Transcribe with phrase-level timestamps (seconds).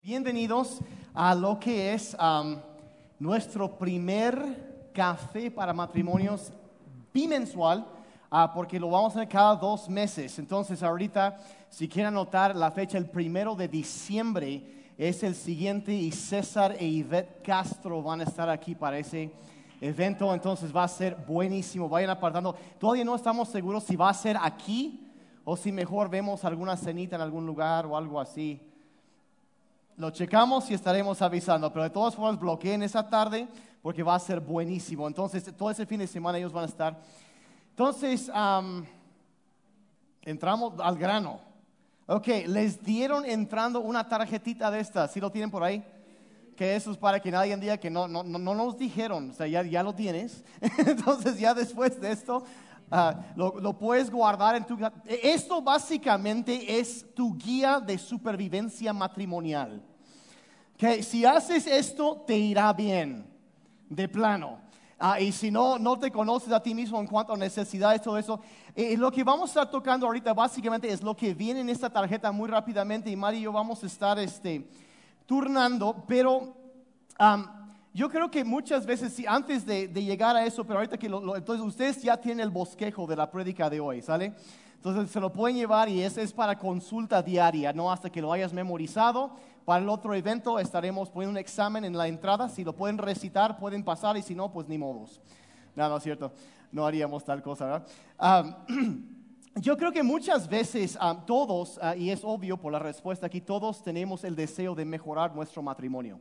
[0.00, 0.78] Bienvenidos
[1.12, 2.56] a lo que es um,
[3.18, 6.52] nuestro primer café para matrimonios
[7.12, 7.84] bimensual,
[8.30, 10.38] ah, porque lo vamos a hacer cada dos meses.
[10.38, 11.36] Entonces, ahorita,
[11.68, 14.62] si quieren anotar la fecha, el primero de diciembre
[14.96, 19.32] es el siguiente y César e Ivette Castro van a estar aquí para ese
[19.80, 20.32] evento.
[20.32, 21.88] Entonces, va a ser buenísimo.
[21.88, 22.54] Vayan apartando.
[22.78, 25.10] Todavía no estamos seguros si va a ser aquí
[25.44, 28.60] o si mejor vemos alguna cenita en algún lugar o algo así.
[29.98, 33.48] Lo checamos y estaremos avisando, pero de todas formas bloqueen esa tarde
[33.82, 35.08] porque va a ser buenísimo.
[35.08, 36.96] Entonces, todo ese fin de semana ellos van a estar.
[37.70, 38.86] Entonces, am,
[40.22, 41.40] entramos al grano.
[42.06, 45.84] Ok, les dieron entrando una tarjetita de estas, ¿sí lo tienen por ahí?
[46.56, 49.32] Que eso es para que nadie diga que no, no, no, no nos dijeron, o
[49.32, 50.44] sea, ya, ya lo tienes.
[50.78, 52.44] Entonces, ya después de esto,
[52.88, 54.78] ah, lo, puedes guardar en tu...
[55.06, 59.87] Esto básicamente es tu guía de supervivencia matrimonial.
[60.78, 63.26] Que si haces esto, te irá bien,
[63.90, 64.60] de plano.
[64.96, 68.16] Ah, y si no, no te conoces a ti mismo en cuanto a necesidades, todo
[68.16, 68.40] eso.
[68.76, 71.90] Eh, lo que vamos a estar tocando ahorita básicamente es lo que viene en esta
[71.90, 74.68] tarjeta muy rápidamente y Mari y yo vamos a estar este,
[75.26, 76.56] turnando, pero
[77.92, 81.36] yo creo que muchas veces, sí, antes de, llegar a eso, pero ahorita que lo-
[81.36, 84.32] entonces ustedes ya tienen el bosquejo de la prédica de hoy, ¿sale?
[84.76, 88.32] Entonces se lo pueden llevar y ese es para consulta diaria, no hasta que lo
[88.32, 89.32] hayas memorizado.
[89.68, 92.48] Para el otro evento estaremos poniendo un examen en la entrada.
[92.48, 95.20] Si lo pueden recitar, pueden pasar y si no, pues ni modos.
[95.76, 96.32] No, no es cierto.
[96.72, 97.86] No haríamos tal cosa, ¿verdad?
[98.16, 98.56] Am,
[99.56, 103.42] yo creo que muchas veces am, todos, ah, y es obvio por la respuesta aquí,
[103.42, 106.18] todos tenemos el deseo de mejorar nuestro matrimonio,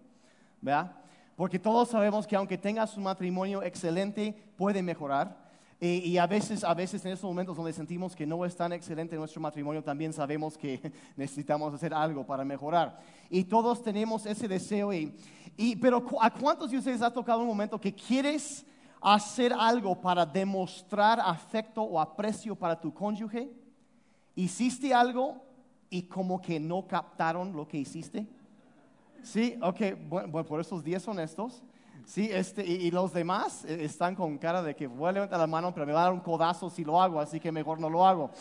[0.59, 0.97] ¿verdad?
[1.37, 5.46] Porque todos sabemos que aunque tengas un matrimonio excelente, puede mejorar.
[5.79, 8.73] Y, y a veces, a veces en esos momentos donde sentimos que no es tan
[8.73, 12.99] excelente nuestro matrimonio, también sabemos que necesitamos hacer algo para mejorar.
[13.29, 14.91] Y todos tenemos ese deseo.
[14.91, 15.13] Y,
[15.55, 18.65] y- pero ¿a cuántos de ustedes ha tocado un momento que quieres
[19.01, 23.51] hacer algo para demostrar afecto o aprecio para tu cónyuge?
[24.35, 25.43] ¿Hiciste algo
[25.89, 28.25] y como que no captaron lo que hiciste?
[29.23, 31.61] Sí, ok, bueno, bueno, por esos 10 honestos.
[32.07, 35.39] Sí, este, y, y los demás eh, están con cara de que voy a levantar
[35.39, 37.81] la mano, pero me va a dar un codazo si lo hago, así que mejor
[37.81, 38.31] no lo hago.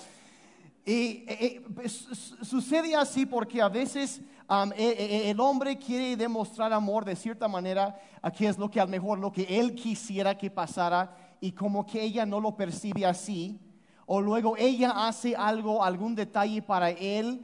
[0.85, 6.17] Y eh, eh, su- su- sucede así porque a veces eh, eh, el hombre quiere
[6.17, 9.43] demostrar amor de cierta manera, a que es lo que a lo mejor lo que
[9.59, 13.59] él quisiera que pasara y como que ella no lo percibe así,
[14.07, 17.41] o luego ella hace algo, algún detalle para él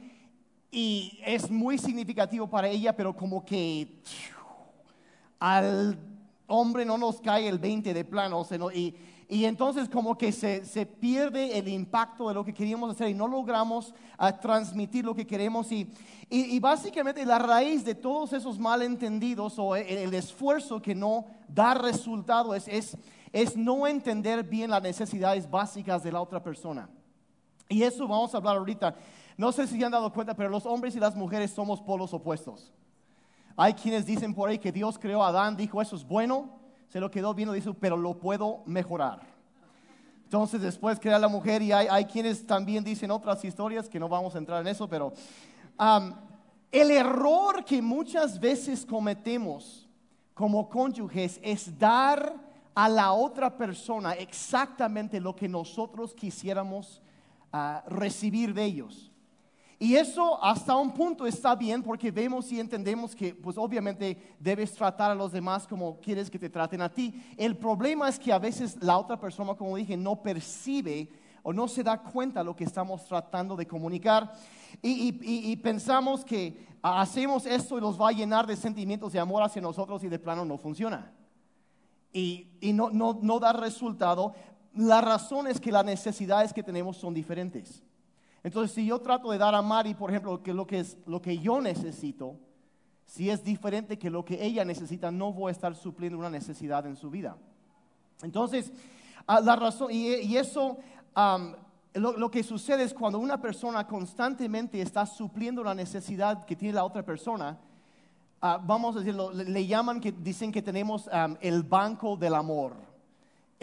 [0.71, 3.99] y es muy significativo para ella, pero como que
[5.37, 5.97] al
[6.53, 8.95] hombre no nos cae el 20 de plano, y,
[9.27, 13.13] y entonces como que se, se pierde el impacto de lo que queríamos hacer y
[13.15, 15.71] no logramos ah, transmitir lo que queremos.
[15.71, 15.89] Y,
[16.29, 21.25] y, y básicamente la raíz de todos esos malentendidos o el, el esfuerzo que no
[21.47, 22.97] da resultado es, es,
[23.31, 26.87] es no entender bien las necesidades básicas de la otra persona.
[27.67, 28.95] Y eso vamos a hablar ahorita.
[29.37, 32.71] No sé si han dado cuenta, pero los hombres y las mujeres somos polos opuestos.
[33.55, 36.49] Hay quienes dicen por ahí que Dios creó a Adán, dijo eso es bueno,
[36.87, 39.21] se lo quedó bien, dice, pero lo puedo mejorar.
[40.23, 44.33] Entonces después crea la mujer y hay, quienes también dicen otras historias que no vamos
[44.33, 45.13] a entrar en eso, pero
[46.71, 49.87] el error que muchas veces cometemos
[50.33, 52.33] como cónyuges es dar
[52.73, 56.99] a la otra persona exactamente lo que nosotros quisiéramos
[57.51, 59.12] ah, recibir de ellos.
[59.83, 64.71] Y eso hasta un punto está bien porque vemos y entendemos que pues obviamente debes
[64.73, 67.21] tratar a los demás como quieres que te traten a ti.
[67.35, 71.09] El problema es que a veces la otra persona, como dije, no percibe
[71.41, 74.31] o no se da cuenta lo que estamos tratando de comunicar.
[74.81, 79.19] Y, y- y- pensamos que hacemos esto y los va a llenar de sentimientos de
[79.19, 81.11] amor hacia nosotros y de plano no funciona
[82.13, 84.33] y no, no, no da resultado,
[84.75, 87.83] la razón es que las necesidades que tenemos son diferentes.
[88.43, 91.21] Entonces, si yo trato de dar a Mari, por ejemplo, que lo que, es, lo
[91.21, 92.37] que yo necesito,
[93.05, 96.85] si es diferente que lo que ella necesita, no voy a estar supliendo una necesidad
[96.85, 97.37] en su vida.
[98.21, 98.73] Entonces,
[99.27, 100.77] ah, la razón, y, y eso,
[101.13, 101.55] am,
[101.93, 106.73] lo, lo que sucede es cuando una persona constantemente está supliendo la necesidad que tiene
[106.73, 107.57] la otra persona,
[108.41, 112.35] ah, vamos a decirlo, le, le llaman que dicen que tenemos am, el banco del
[112.35, 112.92] amor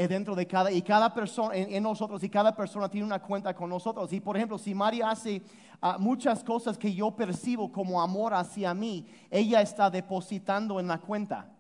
[0.09, 3.69] dentro de cada y cada persona en, nosotros y cada persona tiene una cuenta con
[3.69, 5.43] nosotros y por ejemplo si María hace
[5.83, 10.99] ah, muchas cosas que yo percibo como amor hacia mí ella está depositando en la
[10.99, 11.51] cuenta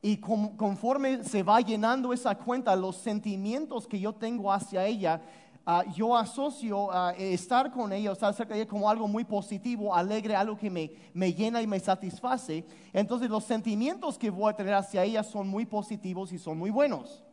[0.00, 5.20] y conforme se va llenando esa cuenta los sentimientos que yo tengo hacia ella
[5.64, 9.92] ah, yo asocio ah, estar con ella, estar cerca de ella como algo muy positivo,
[9.92, 12.64] alegre, algo que me, me llena y me satisface.
[12.92, 16.70] Entonces los sentimientos que voy a tener hacia ella son muy positivos y son muy
[16.70, 17.25] buenos.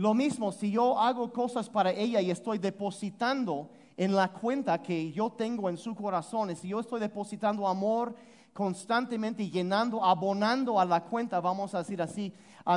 [0.00, 3.68] Lo mismo, si yo hago cosas para ella y estoy depositando
[3.98, 8.14] en la cuenta que yo tengo en su corazón, si yo estoy depositando amor
[8.54, 12.32] constantemente y llenando, abonando a la cuenta, vamos a decir así,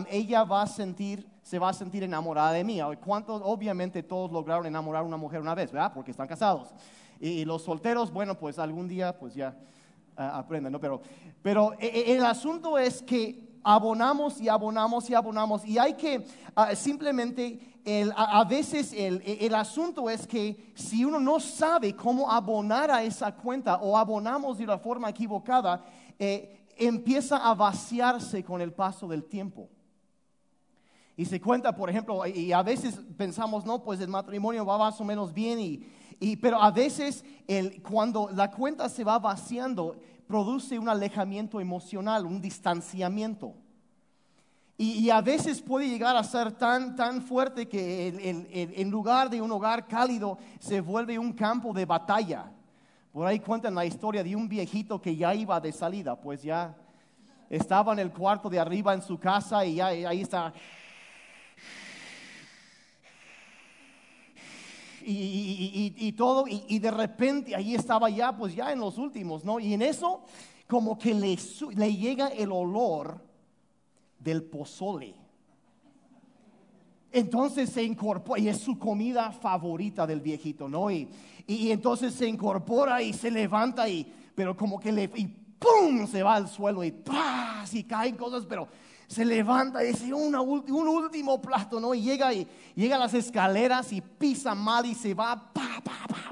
[0.09, 2.81] ella va a sentir, se va a sentir enamorada de mí.
[3.05, 3.41] ¿Cuántos?
[3.45, 5.93] Obviamente todos lograron enamorar a una mujer una vez, ¿verdad?
[5.93, 6.73] Porque están casados.
[7.21, 9.55] Y, los solteros, bueno, pues algún día, pues ya
[10.17, 10.79] ah, aprenden, ¿no?
[10.81, 11.01] Pero,
[11.41, 15.65] pero e, e, el asunto es que abonamos y abonamos y abonamos.
[15.65, 16.25] Y hay que
[16.55, 17.59] ah, simplemente,
[18.15, 23.77] a, veces el, asunto es que si uno no sabe cómo abonar a esa cuenta
[23.77, 25.83] o abonamos de la forma equivocada,
[26.19, 29.69] eh, empieza a vaciarse con el paso del tiempo.
[31.15, 34.99] Y se cuenta, por ejemplo, y a veces pensamos, no, pues el matrimonio va más
[34.99, 37.23] o menos bien, y, pero a veces
[37.83, 39.97] cuando la cuenta se va vaciando,
[40.27, 43.55] produce un alejamiento emocional, un distanciamiento.
[44.75, 48.07] Y, a veces puede llegar a ser tan, tan fuerte que
[48.75, 52.51] en lugar de un hogar cálido se vuelve un campo de batalla.
[53.13, 56.75] Por ahí cuentan la historia de un viejito que ya iba de salida, pues ya
[57.47, 60.51] estaba en el cuarto de arriba en su casa y ya ahí está.
[65.05, 69.59] Y, todo, y, de repente ahí estaba ya, pues ya en los últimos, ¿no?
[69.59, 70.21] Y en eso,
[70.67, 71.37] como que le,
[71.75, 73.21] le llega el olor
[74.19, 75.15] del pozole.
[77.11, 80.89] Entonces se incorpora, y es su comida favorita del viejito, ¿no?
[80.89, 81.07] Y,
[81.45, 86.07] y, entonces se incorpora y se levanta, y, pero como que le, y ¡pum!
[86.07, 87.65] se va al suelo y ¡pah!
[87.71, 88.67] y caen cosas, pero
[89.07, 91.93] se levanta y dice un último plato, ¿no?
[91.93, 96.07] Y llega, y llega a las escaleras y pisa mal y se va pa, pa,
[96.07, 96.23] pa,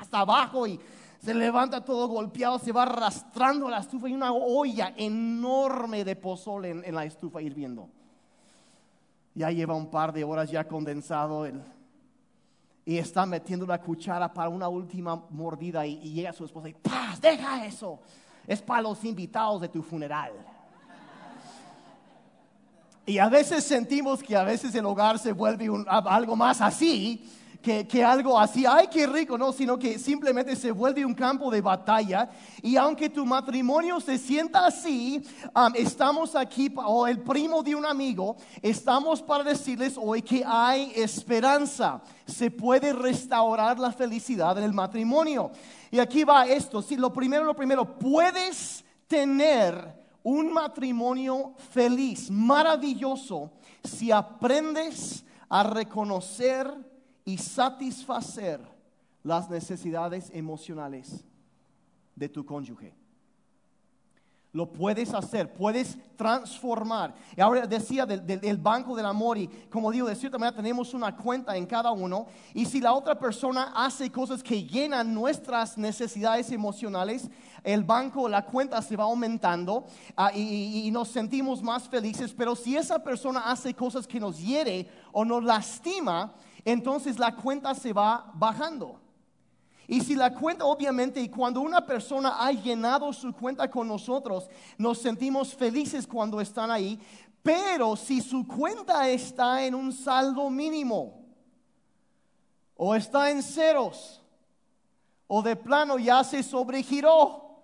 [0.00, 0.78] hasta abajo y
[1.26, 6.70] se levanta todo golpeado, se va arrastrando la estufa y una olla enorme de pozole
[6.70, 7.88] en, la estufa hirviendo.
[9.34, 11.46] Ya lleva un par de horas ya condensado
[12.84, 17.20] y está metiendo la cuchara para una última mordida y, llega su esposa y ¡paz!
[17.20, 17.98] ¡Deja eso!
[18.46, 20.32] Es para los invitados de tu funeral.
[23.06, 27.24] Y a veces sentimos que a veces el hogar se vuelve algo más así
[27.88, 31.60] que, algo así, ay, qué rico, no, sino que simplemente se vuelve un campo de
[31.60, 32.30] batalla.
[32.62, 35.20] Y aunque tu matrimonio se sienta así,
[35.74, 42.00] estamos aquí, o el primo de un amigo, estamos para decirles hoy que hay esperanza.
[42.24, 45.50] Se puede restaurar la felicidad en el matrimonio.
[45.90, 53.52] Y aquí va esto, si lo primero, lo primero, puedes tener un matrimonio feliz, maravilloso,
[53.84, 56.66] si aprendes a reconocer
[57.24, 58.60] y satisfacer
[59.22, 61.24] las necesidades emocionales
[62.16, 62.92] de tu cónyuge.
[64.56, 67.14] Lo puedes hacer, puedes transformar.
[67.36, 71.14] Y ahora decía del, banco del amor y como digo, de cierta manera tenemos una
[71.14, 72.26] cuenta en cada uno.
[72.54, 77.28] Y si la otra persona hace cosas que llenan nuestras necesidades emocionales,
[77.62, 79.84] el banco, la cuenta se va aumentando
[80.16, 82.32] ah, y, y nos sentimos más felices.
[82.32, 86.32] Pero si esa persona hace cosas que nos hiere o nos lastima,
[86.64, 89.05] entonces la cuenta se va bajando.
[89.88, 94.48] Y si la cuenta, obviamente, y cuando una persona ha llenado su cuenta con nosotros,
[94.76, 96.98] nos sentimos felices cuando están ahí,
[97.42, 101.24] pero si su cuenta está en un saldo mínimo,
[102.74, 104.22] o está en ceros,
[105.28, 107.62] o de plano ya se sobregiró,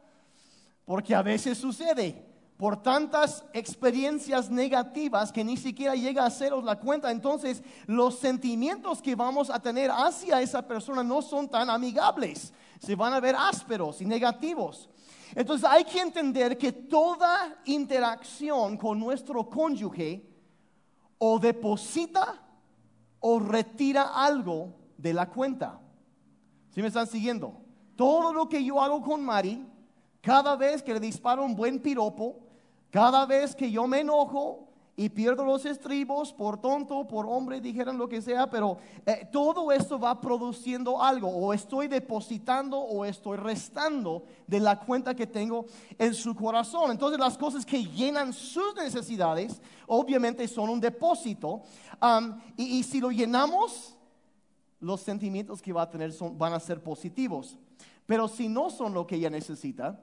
[0.85, 2.32] porque a veces sucede,
[2.63, 7.11] por tantas experiencias negativas que ni siquiera llega a haceros la cuenta.
[7.11, 12.55] Entonces, los sentimientos que vamos a tener hacia esa persona no son tan amigables.
[12.79, 14.89] Se van a ver ásperos y negativos.
[15.35, 20.25] Entonces, hay que entender que toda interacción con nuestro cónyuge
[21.19, 22.41] o deposita
[23.19, 25.81] o retira algo de la cuenta.
[26.71, 27.61] ¿Sí me están siguiendo?
[27.97, 29.67] Todo lo que yo hago con Mari,
[30.21, 32.42] cada vez que le disparo un buen piropo,
[32.93, 37.97] cada vez que yo me enojo y pierdo los estribos por tonto, por hombre, dijeran
[37.97, 43.39] lo que sea, pero eh, todo esto va produciendo algo, o estoy depositando o estoy
[43.39, 45.65] restando de la cuenta que tengo
[45.99, 46.91] en su corazón.
[46.91, 51.63] Entonces las cosas que llenan sus necesidades, obviamente son un depósito,
[52.59, 53.97] y, si lo llenamos,
[54.81, 57.57] los sentimientos que va a tener van a ser positivos.
[58.05, 59.99] Pero si no son lo que ella necesita,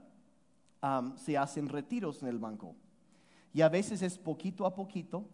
[1.17, 2.75] se hacen retiros en el banco.
[3.53, 5.25] Y a veces es poquito a poquito,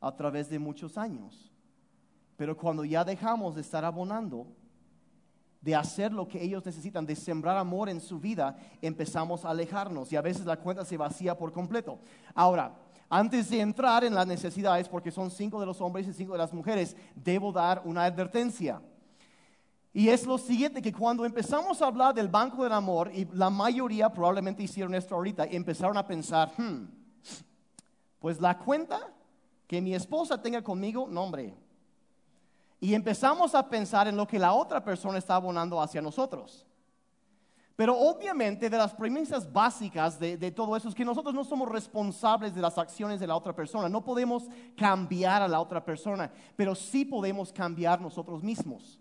[0.00, 1.52] a través de muchos años.
[2.36, 4.46] Pero cuando ya dejamos de estar abonando,
[5.60, 10.12] de hacer lo que ellos necesitan, de sembrar amor en su vida, empezamos a alejarnos
[10.12, 11.98] y a veces la cuenta se vacía por completo.
[12.34, 12.74] Ahora,
[13.08, 16.38] antes de entrar en las necesidades, porque son cinco de los hombres y cinco de
[16.38, 18.82] las mujeres, debo dar una advertencia.
[19.96, 23.48] Y es lo siguiente, que cuando empezamos a hablar del banco del amor, y la
[23.48, 26.88] mayoría probablemente hicieron esto ahorita, empezaron a pensar, hmm,
[28.18, 29.14] pues la cuenta
[29.68, 31.54] que mi esposa tenga conmigo, no hombre,
[32.80, 36.66] y empezamos a pensar en lo que la otra persona está abonando hacia nosotros.
[37.76, 42.52] Pero obviamente de las premisas básicas de, todo eso es que nosotros no somos responsables
[42.52, 43.88] de las acciones de la otra persona.
[43.88, 49.00] No podemos cambiar a la otra persona, pero sí podemos cambiar nosotros mismos.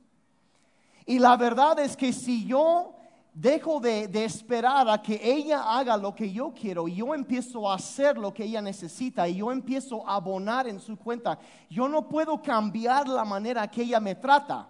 [1.05, 2.95] Y la verdad es que si yo
[3.33, 7.75] dejo de, esperar a que ella haga lo que yo quiero y yo empiezo a
[7.75, 12.07] hacer lo que ella necesita y yo empiezo a abonar en su cuenta, yo no
[12.07, 14.69] puedo cambiar la manera que ella me trata.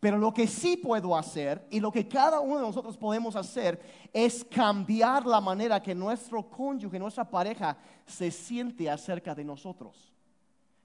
[0.00, 3.80] Pero lo que sí puedo hacer y lo que cada uno de nosotros podemos hacer
[4.12, 10.14] es cambiar la manera que nuestro cónyuge, nuestra pareja se siente acerca de nosotros.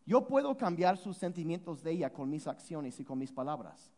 [0.04, 3.94] Yo puedo cambiar sus sentimientos de ella con mis acciones y con mis palabras.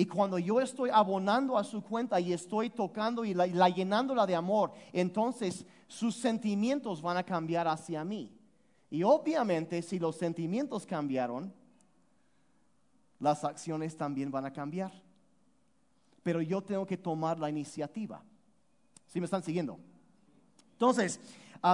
[0.00, 4.34] Y cuando yo estoy abonando a su cuenta y estoy tocando y la, llenándola de
[4.34, 8.34] amor, entonces sus sentimientos van a cambiar hacia mí.
[8.88, 11.52] Y obviamente si los sentimientos cambiaron,
[13.18, 14.90] las acciones también van a cambiar.
[16.22, 18.24] Pero yo tengo que tomar la iniciativa.
[19.06, 19.78] ¿Sí me están siguiendo?
[20.72, 21.20] Entonces,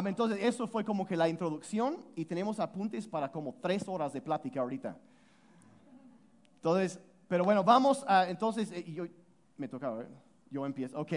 [0.04, 4.20] entonces eso fue como que la introducción y tenemos apuntes para como tres horas de
[4.20, 4.96] plática ahorita.
[6.56, 9.04] Entonces, pero bueno, vamos a, entonces, eh, yo,
[9.56, 10.04] me tocaba,
[10.50, 11.12] yo empiezo, ok.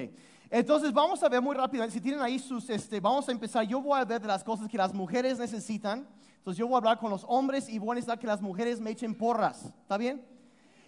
[0.49, 3.81] Entonces vamos a ver muy rápido, si tienen ahí sus, este, vamos a empezar, yo
[3.81, 6.07] voy a ver de las cosas que las mujeres necesitan.
[6.37, 8.79] Entonces yo voy a hablar con los hombres y voy a necesitar que las mujeres
[8.79, 10.25] me echen porras, ¿está bien?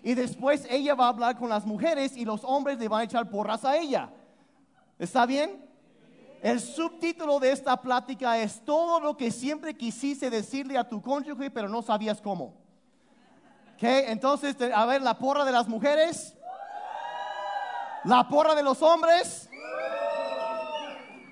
[0.01, 3.03] Y después ella va a hablar con las mujeres y los hombres le van a
[3.03, 4.09] echar porras a ella.
[4.97, 5.63] ¿Está bien?
[6.41, 11.51] El subtítulo de esta plática es todo lo que siempre quisiste decirle a tu cónyuge,
[11.51, 12.60] pero no sabías cómo.
[13.83, 16.35] Entonces, a ver, la porra de las mujeres.
[18.03, 19.49] La porra de los hombres.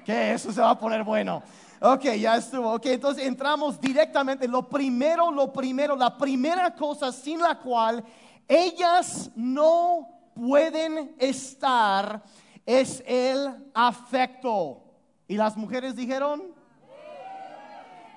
[0.06, 1.44] Que eso se va a poner bueno.
[1.82, 2.74] Ok, ya estuvo.
[2.74, 4.48] Ok, entonces entramos directamente.
[4.48, 8.04] Lo primero, lo primero, la primera cosa sin la cual
[8.48, 12.22] ellas no pueden estar
[12.66, 14.84] es el afecto.
[15.28, 16.49] Y las mujeres dijeron,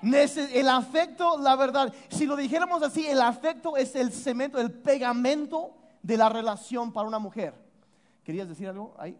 [0.03, 5.75] el afecto, la verdad, si lo dijéramos así, el afecto es el cemento, el pegamento
[6.01, 7.53] de la relación para una mujer.
[8.23, 9.17] ¿Querías decir algo ahí?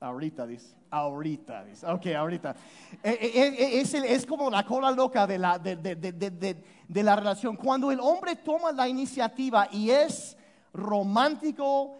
[0.00, 2.54] Ahorita dice, ahorita dice, ok, ahorita.
[3.02, 6.56] Eh, eh, eh, es, es, como la cola loca de la, de, de, de,
[6.88, 7.56] de, la relación.
[7.56, 10.36] Cuando el hombre toma la iniciativa y es
[10.72, 11.96] romántico,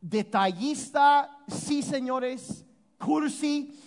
[0.00, 2.64] detallista, sí señores,
[2.98, 3.78] cursi,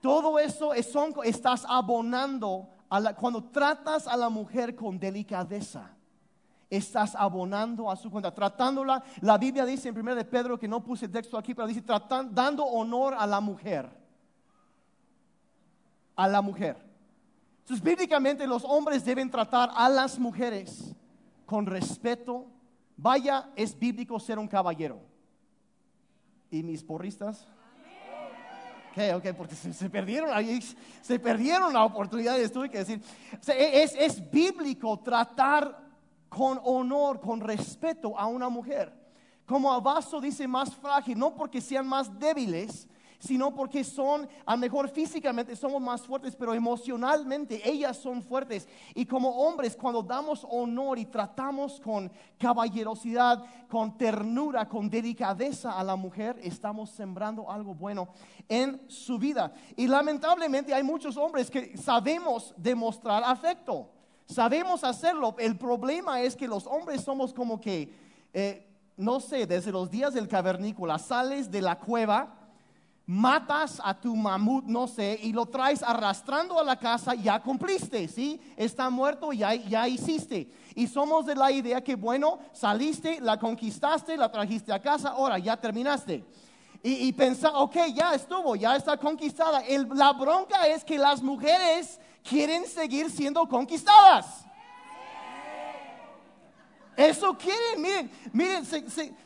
[0.00, 2.68] todo eso es, son, estás abonando
[3.16, 5.90] cuando tratas a la mujer con delicadeza.
[6.70, 9.02] Estás abonando a su cuenta, tratándola.
[9.22, 11.82] La Biblia dice en 1 de Pedro que no puse texto aquí, pero dice
[12.30, 13.88] dando honor a la mujer.
[16.14, 16.76] A la mujer.
[17.60, 20.94] Entonces, bíblicamente los hombres deben tratar a las mujeres
[21.46, 22.46] con respeto.
[22.96, 25.00] Vaya, es bíblico ser un caballero.
[26.50, 27.46] ¿Y mis porristas?
[29.14, 30.60] Ok, porque se, perdieron ahí,
[31.02, 33.02] se perdieron la oportunidad, tuve que decir.
[33.56, 35.88] es, es bíblico tratar
[36.28, 38.92] con honor, con respeto a una mujer.
[39.46, 42.86] Como Abaso dice, más frágil, no porque sean más débiles,
[43.18, 48.68] sino porque son, a mejor físicamente somos más fuertes, pero emocionalmente ellas son fuertes.
[48.94, 55.82] Y como hombres, cuando damos honor y tratamos con caballerosidad, con ternura, con delicadeza a
[55.82, 58.08] la mujer, estamos sembrando algo bueno
[58.48, 59.52] en su vida.
[59.76, 63.90] Y lamentablemente hay muchos hombres que sabemos demostrar afecto.
[64.26, 65.34] Sabemos hacerlo.
[65.38, 67.92] El problema es que los hombres somos como que,
[68.32, 68.64] eh,
[68.96, 72.37] no sé, desde los días del cavernícola, sales de la cueva
[73.08, 78.06] matas a tu mamut, no sé, y lo traes arrastrando a la casa, ya cumpliste,
[78.06, 78.38] ¿sí?
[78.54, 80.50] Está muerto, ya, ya hiciste.
[80.74, 85.38] Y somos de la idea que, bueno, saliste, la conquistaste, la trajiste a casa, ahora
[85.38, 86.22] ya terminaste.
[86.82, 87.16] Y, y
[87.54, 89.62] ok, ya estuvo, ya está conquistada.
[89.94, 94.44] la bronca es que las mujeres quieren seguir siendo conquistadas.
[96.98, 98.64] Eso quieren, miren, miren,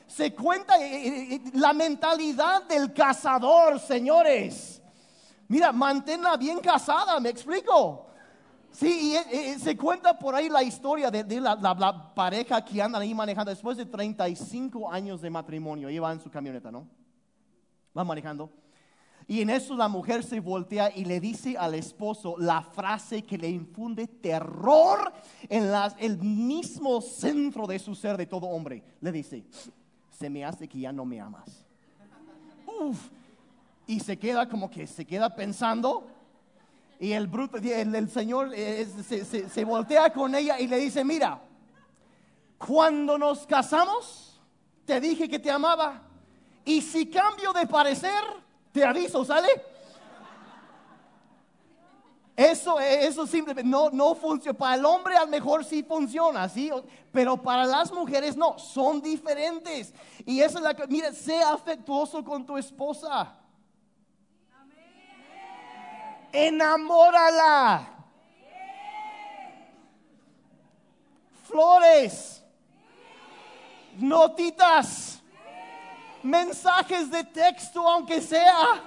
[0.07, 4.83] se, cuenta eh, eh, eh, la mentalidad del cazador, señores.
[5.49, 8.09] Mira, manténla bien casada, me explico.
[8.71, 13.15] Sí, y se cuenta por ahí la historia de, la, la- pareja que andan ahí
[13.15, 15.89] manejando después de 35 años de matrimonio.
[15.89, 16.87] En su camioneta, ¿no?
[17.97, 18.51] Va manejando.
[19.29, 23.39] Y en eso la mujer se voltea y le dice al esposo la frase que
[23.39, 25.13] le infunde terror
[25.49, 28.83] en el mismo centro de su ser de todo hombre.
[29.01, 29.45] Le dice,
[30.11, 31.65] se me hace que ya no me amas.
[32.81, 33.09] Uf.
[33.87, 36.07] Y se queda como que se queda pensando.
[37.01, 40.77] Y el, bruto, el, el señor eh, se, se- se voltea con ella y le
[40.79, 41.41] dice, mira,
[42.59, 44.41] cuando nos casamos,
[44.85, 46.03] te dije que te amaba.
[46.65, 48.11] Y si cambio de parecer,
[48.73, 49.49] te aviso, ¿sale?
[52.35, 54.59] Eso, eso simplemente no, no funciona.
[54.59, 56.71] Para el hombre a lo mejor sí funciona, ¿sí?
[57.13, 59.93] Pero para las mujeres no, son diferentes.
[60.25, 63.37] Y esa es la que, mira, sé afectuoso con tu esposa.
[66.33, 67.89] Enamórala.
[71.45, 72.43] Flores.
[73.99, 75.22] Notitas.
[76.23, 78.83] Mensajes de texto, aunque sea.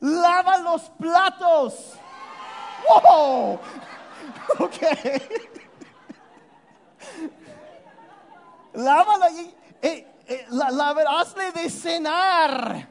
[0.00, 1.94] Lava los platos.
[2.88, 3.58] ¡Wow!
[4.58, 4.76] Ok.
[8.74, 12.88] Lávala y eh, eh, la, hazle de cenar.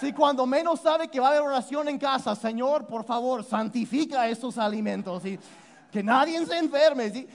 [0.00, 4.28] Si cuando menos sabe que va a haber oración en casa, Señor, por favor, santifica
[4.28, 5.38] estos alimentos y
[5.90, 7.10] que nadie se enferme.
[7.10, 7.28] ¿sí?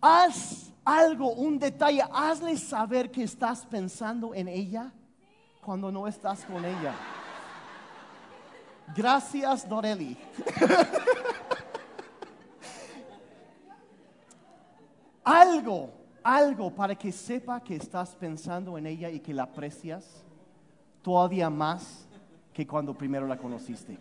[0.00, 4.92] Haz algo, un detalle, hazle saber que estás pensando en ella
[5.60, 6.94] cuando no estás con ella.
[8.94, 10.16] Gracias, Doreli.
[15.24, 15.90] algo,
[16.22, 20.24] algo para que sepa que estás pensando en ella y que la aprecias
[21.00, 22.06] todavía más
[22.52, 23.98] que cuando primero la conociste.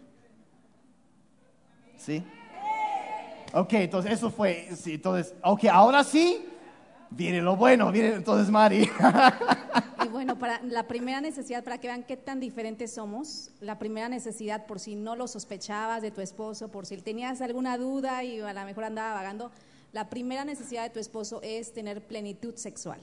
[1.96, 2.24] ¿Sí?
[3.54, 6.51] Ok, entonces eso fue, sí, entonces, ok, ahora sí,
[7.12, 8.90] viene lo bueno, viene entonces Mari.
[10.04, 14.10] Y bueno, para la primera necesidad, para que vean qué tan diferentes somos, la primera
[14.10, 18.40] necesidad, por si no lo sospechabas de tu esposo, por si tenías alguna duda y
[18.40, 19.52] a lo mejor andaba vagando,
[19.94, 23.00] la primera necesidad de tu esposo es tener plenitud sexual.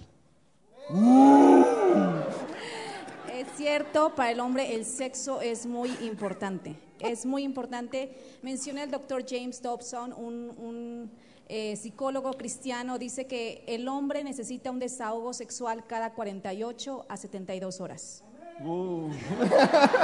[3.33, 6.77] Es cierto, para el hombre el sexo es muy importante.
[6.99, 8.13] Es muy importante.
[8.43, 11.11] Menciona el doctor James Dobson, un, un,
[11.49, 17.81] eh, psicólogo cristiano, dice que el hombre necesita un desahogo sexual cada 48 a 72
[17.81, 18.23] horas.
[18.61, 19.11] Uh,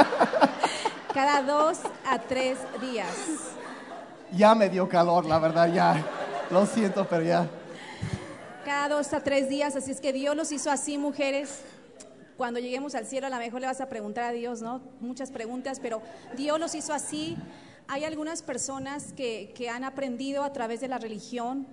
[1.15, 3.07] Cada dos a tres días.
[4.33, 6.05] ya me dio calor, la verdad, ya.
[6.51, 7.49] Lo siento, pero ya.
[8.65, 9.77] Cada dos a tres días.
[9.77, 11.61] Así es que Dios los hizo así, mujeres.
[12.37, 14.81] Cuando lleguemos al cielo, a lo mejor le vas a preguntar a Dios, ¿no?
[15.01, 16.03] Muchas preguntas, pero
[16.37, 17.37] Dios los hizo así.
[17.87, 21.67] Hay algunas personas que, que han aprendido a través de la religión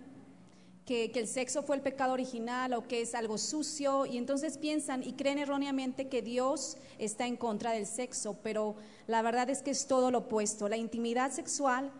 [0.85, 4.57] que, que el sexo fue el pecado original o que es algo sucio y entonces
[4.57, 8.75] piensan y creen erróneamente que Dios está en contra del sexo, pero
[9.07, 10.67] la verdad es que es todo lo opuesto.
[10.67, 11.91] La intimidad sexual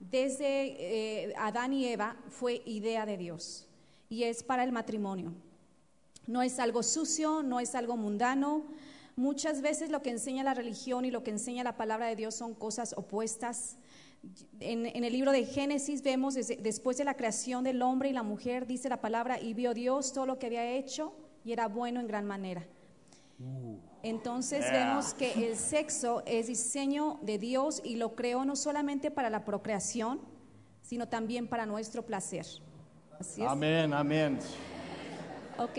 [0.00, 3.68] desde eh, Adán y Eva fue idea de Dios
[4.08, 5.32] y es para el matrimonio.
[6.26, 8.64] No es algo sucio, no es algo mundano.
[9.20, 12.34] Muchas veces lo que enseña la religión y lo que enseña la palabra de Dios
[12.34, 13.76] son cosas opuestas.
[14.60, 18.12] En, en el libro de Génesis vemos desde- después de la creación del hombre y
[18.14, 21.12] la mujer, dice la palabra, y vio Dios todo lo que había hecho
[21.44, 22.66] y era bueno en gran manera.
[24.02, 29.28] Entonces vemos que el sexo es diseño de Dios y lo creó no solamente para
[29.28, 30.20] la procreación,
[30.82, 32.46] sino también para nuestro placer.
[33.18, 33.48] Así es.
[33.48, 34.38] Amén, amén.
[35.58, 35.78] Ok.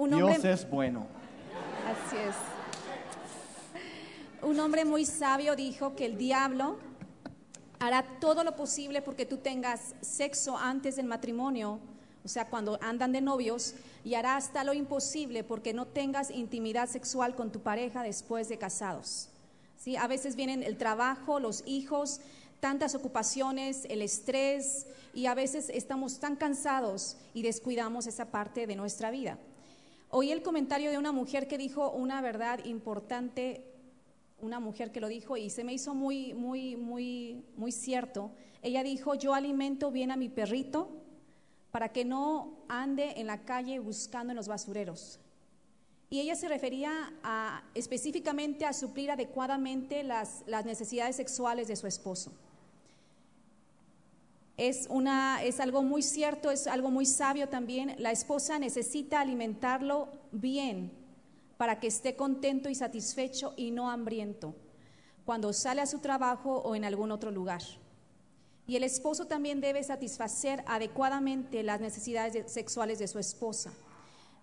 [0.00, 1.06] Un Dios hombre, es bueno.
[1.86, 2.34] así es.
[4.42, 6.78] Un hombre muy sabio dijo que el diablo
[7.78, 11.80] hará todo lo posible porque tú tengas sexo antes del matrimonio,
[12.24, 16.88] o sea, cuando andan de novios, y hará hasta lo imposible porque no tengas intimidad
[16.88, 19.28] sexual con tu pareja después de casados.
[19.76, 19.96] ¿Sí?
[19.96, 22.22] A veces vienen el trabajo, los hijos,
[22.60, 28.76] tantas ocupaciones, el estrés, y a veces estamos tan cansados y descuidamos esa parte de
[28.76, 29.36] nuestra vida.
[30.10, 33.70] Oí el comentario de una mujer que dijo una verdad importante
[34.42, 38.30] una mujer que lo dijo y se me hizo muy, muy, muy, muy cierto.
[38.62, 40.90] Ella dijo, yo alimento bien a mi perrito
[41.70, 45.20] para que no ande en la calle buscando en los basureros.
[46.08, 47.12] Y ella se refería
[47.74, 52.32] específicamente a suplir adecuadamente las, las necesidades sexuales de su esposo.
[54.60, 57.94] Es, una, es algo muy cierto, es algo muy sabio también.
[57.96, 60.92] La esposa necesita alimentarlo bien
[61.56, 64.54] para que esté contento y satisfecho y no hambriento.
[65.24, 67.62] cuando sale a su trabajo o en algún otro lugar.
[68.66, 73.72] Y el esposo también debe satisfacer adecuadamente las necesidades sexuales de su esposa.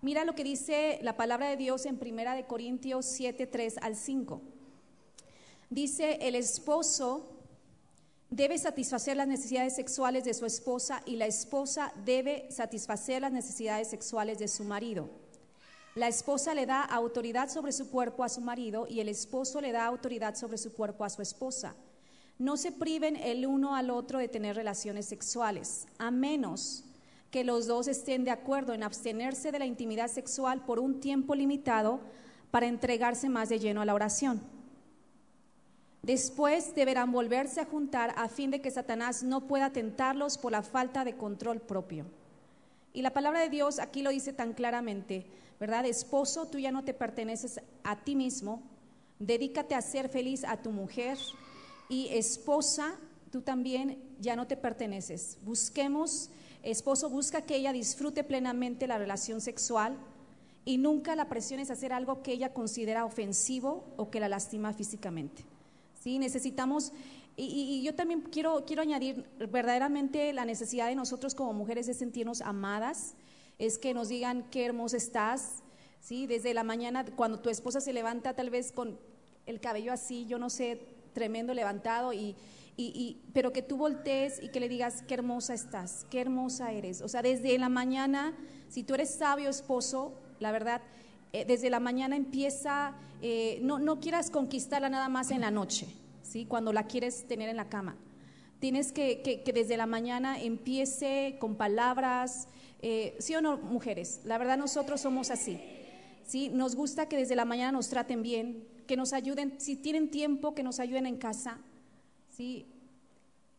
[0.02, 3.94] Mira lo que dice la palabra de Dios en Primera de Corintios 7, 3 al
[3.94, 4.42] 5.
[5.70, 7.37] Dice, el esposo
[8.30, 13.88] debe satisfacer las necesidades sexuales de su esposa y la esposa debe satisfacer las necesidades
[13.88, 15.08] sexuales de su marido.
[15.94, 19.72] La esposa le da autoridad sobre su cuerpo a su marido y el esposo le
[19.72, 21.74] da autoridad sobre su cuerpo a su esposa.
[22.38, 26.84] No se priven el uno al otro de tener relaciones sexuales, a menos
[27.30, 31.34] que los dos estén de acuerdo en abstenerse de la intimidad sexual por un tiempo
[31.34, 32.00] limitado
[32.50, 34.40] para entregarse más de lleno a la oración.
[36.02, 40.62] Después deberán volverse a juntar a fin de que Satanás no pueda tentarlos por la
[40.62, 42.06] falta de control propio.
[42.92, 45.26] Y la palabra de Dios aquí lo dice tan claramente,
[45.60, 45.84] ¿verdad?
[45.86, 48.62] Esposo, tú ya no te perteneces a ti mismo,
[49.18, 51.18] dedícate a ser feliz a tu mujer
[51.88, 52.96] y esposa,
[53.30, 55.38] tú también ya no te perteneces.
[55.42, 56.30] Busquemos,
[56.62, 59.96] esposo, busca que ella disfrute plenamente la relación sexual
[60.64, 64.72] y nunca la presiones a hacer algo que ella considera ofensivo o que la lastima
[64.72, 65.44] físicamente.
[66.08, 66.18] ¿Sí?
[66.18, 66.92] Necesitamos,
[67.36, 72.40] y, yo también quiero, quiero añadir, verdaderamente la necesidad de nosotros como mujeres es sentirnos
[72.40, 73.14] amadas,
[73.58, 75.62] es que nos digan qué hermosa estás,
[76.00, 76.26] ¿sí?
[76.26, 78.98] Desde la mañana, cuando tu esposa se levanta tal vez con
[79.44, 80.80] el cabello así, yo no sé,
[81.12, 82.34] tremendo levantado, y,
[82.78, 87.02] y, pero que tú voltees y que le digas qué hermosa estás, qué hermosa eres.
[87.02, 88.34] O sea, desde la mañana,
[88.70, 90.80] si tú eres sabio esposo, la verdad,
[91.32, 95.86] eh, desde la mañana empieza, eh, no, no quieras conquistarla nada más en la noche,
[96.22, 96.46] ¿sí?
[96.46, 97.96] cuando la quieres tener en la cama.
[98.60, 102.48] Tienes que, que, desde la mañana empiece con palabras,
[102.82, 104.20] eh, ¿sí o no, mujeres?
[104.24, 105.60] La verdad nosotros somos así.
[106.26, 106.48] ¿sí?
[106.48, 110.54] Nos gusta que desde la mañana nos traten bien, que nos ayuden, si tienen tiempo,
[110.54, 111.58] que nos ayuden en casa,
[112.30, 112.66] ¿sí?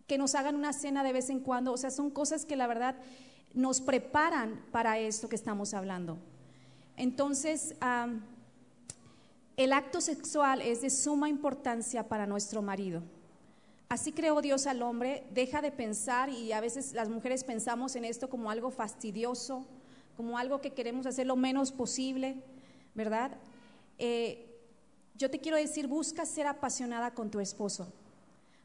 [0.07, 1.71] que nos hagan una cena de vez en cuando.
[1.71, 2.95] O sea, son cosas que la verdad
[3.53, 6.17] nos preparan para esto que estamos hablando.
[6.99, 7.75] Entonces,
[9.55, 13.01] el acto sexual es de suma importancia para nuestro marido.
[13.87, 18.03] Así creó Dios al hombre, deja de pensar y a veces las mujeres pensamos en
[18.03, 19.65] esto como algo fastidioso,
[20.17, 22.43] como algo que queremos hacer lo menos posible,
[22.95, 23.31] ¿verdad?
[23.97, 24.45] Eh,
[25.15, 27.87] yo te quiero decir, busca ser apasionada con tu esposo.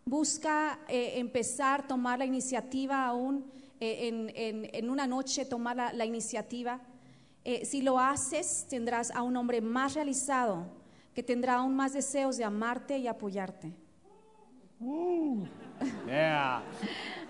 [0.04, 3.44] Busca eh, empezar, tomar la iniciativa aún
[3.78, 6.80] eh, en, una noche, tomar la iniciativa
[7.44, 10.66] eh, si lo haces, tendrás a un hombre más realizado,
[11.14, 13.72] que tendrá aún más deseos de amarte y apoyarte.
[14.80, 15.44] Uh,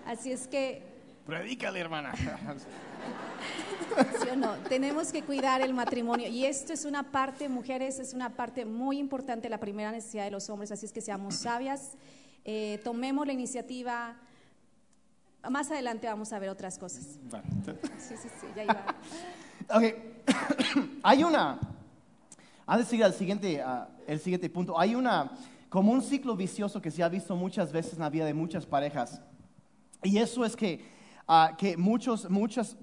[0.07, 0.83] Así es que...
[1.27, 2.15] Predícale, hermana.
[4.21, 4.55] ¿Sí o no?
[4.69, 6.29] Tenemos que cuidar el matrimonio.
[6.29, 10.31] Y esto es una parte, mujeres, es una parte muy importante, la primera necesidad de
[10.31, 10.71] los hombres.
[10.71, 11.97] Así es que seamos sabias,
[12.45, 14.17] eh, tomemos la iniciativa.
[15.51, 17.19] Más adelante vamos a ver otras cosas.
[17.99, 18.85] Sí, sí, sí, ya iba.
[19.71, 19.83] Ok,
[21.03, 21.59] hay una,
[22.67, 25.31] antes de seguir al siguiente, uh, el siguiente punto, hay una,
[25.71, 28.67] como un ciclo vicioso que se ha visto muchas veces en la vida de muchas
[28.67, 29.23] parejas.
[30.03, 30.85] Y eso es que,
[31.29, 32.77] uh, que muchos, muchas,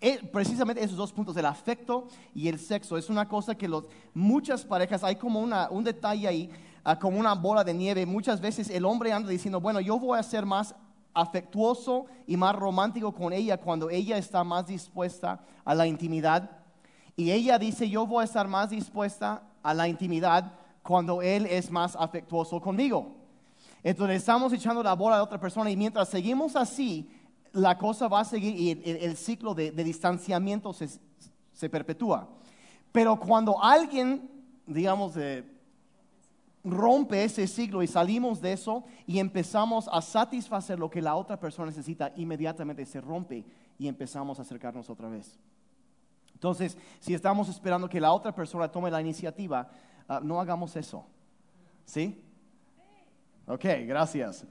[0.00, 3.86] eh, precisamente esos dos puntos, el afecto y el sexo, es una cosa que los,
[4.12, 6.50] muchas parejas, hay como una, un detalle ahí,
[6.86, 8.06] uh, como una bola de nieve.
[8.06, 10.76] Muchas veces el hombre anda diciendo, bueno, yo voy a ser más
[11.14, 16.50] afectuoso y más romántico con ella cuando ella está más dispuesta a la intimidad.
[17.16, 21.70] Y ella dice, yo voy a estar más dispuesta a la intimidad cuando él es
[21.70, 23.16] más afectuoso conmigo.
[23.82, 27.08] Entonces estamos echando la bola a otra persona y mientras seguimos así,
[27.52, 28.70] la cosa va a seguir y
[29.04, 30.88] el, ciclo de, distanciamiento se,
[31.52, 32.28] se, perpetúa.
[32.90, 34.28] Pero cuando alguien,
[34.66, 35.53] digamos, de
[36.64, 41.38] rompe ese siglo y salimos de eso y empezamos a satisfacer lo que la otra
[41.38, 43.44] persona necesita, inmediatamente se rompe
[43.78, 45.38] y empezamos a acercarnos otra vez.
[46.32, 49.68] Entonces, si estamos esperando que la otra persona tome la iniciativa,
[50.08, 51.06] ah, no hagamos eso.
[51.84, 52.22] ¿Sí?
[53.46, 54.44] Ok, gracias.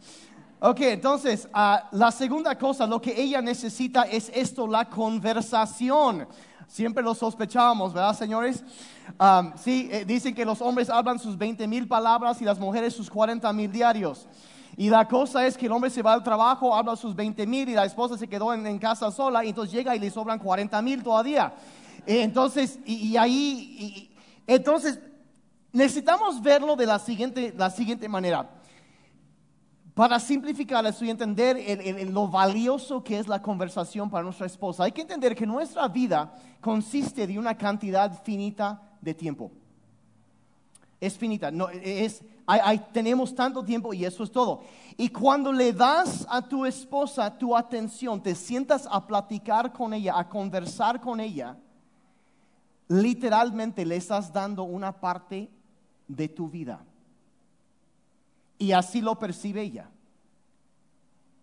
[0.60, 6.28] Ok, entonces, ah, la segunda cosa, lo que ella necesita es esto, la conversación.
[6.68, 8.64] Siempre lo sospechábamos, ¿verdad, señores?
[9.58, 13.10] sí, eh, dicen que los hombres hablan sus 20 mil palabras y las mujeres sus
[13.10, 14.28] 40 mil diarios.
[14.76, 17.70] Y la cosa es que el hombre se va al trabajo, habla sus 20 mil
[17.70, 20.82] y la esposa se quedó en, casa sola y entonces llega y le sobran 40
[20.82, 21.54] mil todavía.
[22.06, 24.12] Entonces, y, ahí,
[24.48, 25.00] entonces,
[25.72, 28.50] necesitamos verlo de la siguiente, la siguiente manera.
[29.94, 35.02] Para simplificar y entender lo valioso que es la conversación para nuestra esposa, hay que
[35.02, 39.52] entender que nuestra vida consiste de una cantidad finita de tiempo.
[41.00, 41.52] es finita.
[41.52, 42.24] No, es,
[42.92, 44.64] tenemos tanto tiempo y eso es todo.
[44.98, 50.18] Y cuando le das a tu esposa tu atención, te sientas a platicar con ella,
[50.18, 51.56] a conversar con ella,
[52.88, 55.52] literalmente le estás dando una parte
[56.08, 56.84] de tu vida.
[58.64, 59.90] Y así lo percibe ella.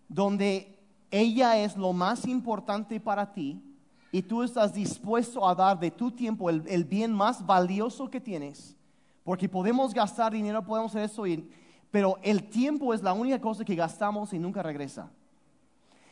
[0.09, 0.79] Donde
[1.11, 3.63] ella es lo más importante para ti
[4.11, 8.23] y tú estás dispuesto a dar de tu tiempo el, el bien más valioso que
[8.23, 8.75] tienes.
[9.23, 11.47] Porque podemos gastar dinero, podemos hacer eso, y-
[11.91, 15.11] pero el tiempo es la única cosa que gastamos y nunca regresa.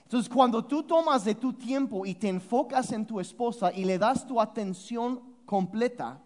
[0.03, 3.97] Entonces, cuando tú tomas de tu tiempo y te enfocas en tu esposa y le
[3.99, 6.21] das tu atención completa,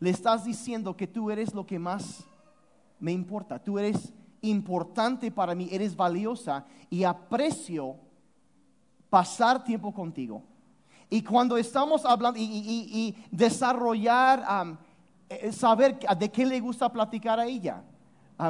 [0.00, 2.24] le estás diciendo que tú eres lo que más
[2.98, 3.58] me importa.
[3.58, 7.96] Tú eres importante para mí, eres valiosa y aprecio
[9.08, 10.42] pasar tiempo contigo.
[11.10, 14.78] Y cuando estamos hablando y, desarrollar, am,
[15.28, 17.82] eh, saber de qué le gusta platicar a ella.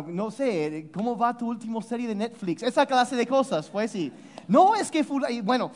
[0.06, 2.62] No sé, ¿cómo va tu última serie de Netflix?
[2.62, 4.10] Esa clase de cosas, pues sí.
[4.48, 5.02] No, es que,
[5.42, 5.70] bueno,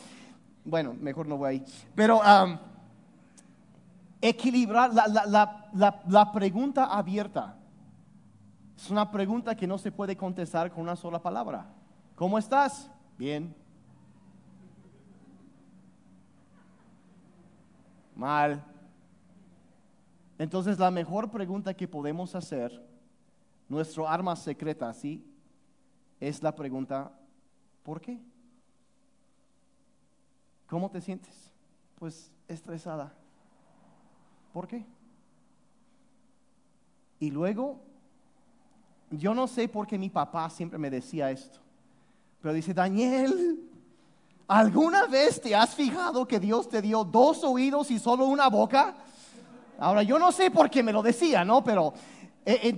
[0.65, 1.63] bueno, mejor no voy ahí.
[1.93, 2.57] Pero am,
[4.21, 7.55] equilibrar la- la- la- la pregunta abierta.
[8.77, 11.65] Es una pregunta que no se puede contestar con una sola palabra.
[12.15, 12.89] ¿Cómo estás?
[13.17, 13.53] Bien.
[18.15, 18.63] Mal.
[20.37, 22.87] Entonces la mejor pregunta que podemos hacer,
[23.67, 25.25] nuestro arma secreta, ¿sí?
[26.19, 27.11] Es la pregunta,
[27.81, 28.21] ¿por qué?
[30.67, 31.51] ¿Cómo te sientes?
[31.95, 33.11] Pues estresada.
[34.53, 34.85] ¿Por qué?
[37.19, 37.81] Y luego,
[39.11, 41.59] yo no sé por qué mi papá siempre me decía esto,
[42.41, 43.59] pero dice, Daniel,
[44.47, 48.95] ¿alguna vez te has fijado que Dios te dio dos oídos y solo una boca?
[49.79, 51.63] Ahora, yo no sé por qué me lo decía, ¿no?
[51.63, 51.93] Pero
[52.45, 52.75] eh,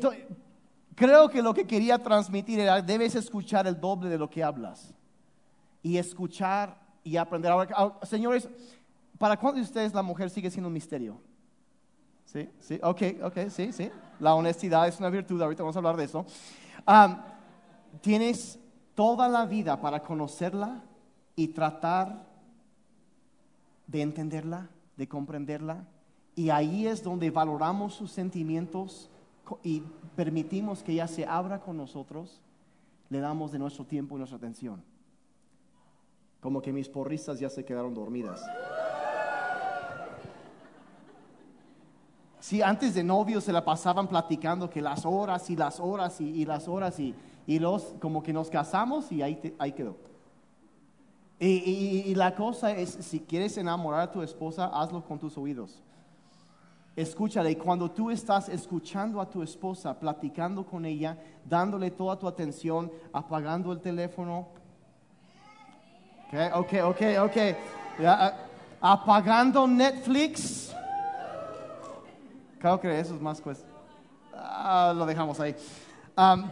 [0.96, 4.94] creo que lo que quería transmitir era, debes escuchar el doble de lo que hablas.
[5.82, 7.52] Y escuchar y aprender.
[7.52, 8.50] Ahora, ah, señores,
[9.18, 11.22] ¿para cuántos de ustedes la mujer sigue siendo un misterio?
[12.26, 13.89] Sí, sí, ok, ok, sí, sí.
[14.19, 16.25] La honestidad es una virtud, ahorita vamos a hablar de eso.
[18.01, 18.60] Tienes
[18.95, 20.84] toda la vida para conocerla
[21.36, 22.27] y tratar
[23.88, 25.88] de entenderla, de comprenderla.
[26.36, 29.10] Y ahí es donde valoramos sus sentimientos
[29.63, 29.82] y
[30.15, 32.41] permitimos que ella se abra con nosotros.
[33.10, 34.84] Le damos de nuestro tiempo y nuestra atención.
[36.39, 38.41] Como que mis porristas ya se quedaron dormidas.
[42.39, 46.45] Sí, antes de novios se la pasaban platicando que las horas y las horas y,
[46.45, 47.13] las horas y,
[47.45, 49.97] y los como que nos casamos y ahí, te- ahí quedó.
[51.41, 55.82] Y, la cosa es, si quieres enamorar a tu esposa, hazlo con tus oídos.
[56.97, 62.91] Escúchale, cuando tú estás escuchando a tu esposa, platicando con ella, dándole toda tu atención,
[63.13, 64.47] apagando el teléfono.
[66.28, 67.38] Ok, ok, ok, ok.
[68.82, 70.75] Apagando Netflix.
[72.60, 73.67] Creo que eso es más cuesta.
[74.34, 75.56] Ah, lo dejamos ahí.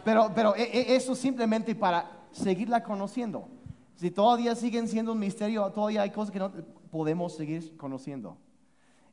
[0.04, 3.48] Pero pero e- e- eso simplemente para seguirla conociendo.
[3.96, 6.50] Si todavía siguen siendo un misterio, todavía hay cosas que no
[6.90, 8.36] podemos seguir conociendo.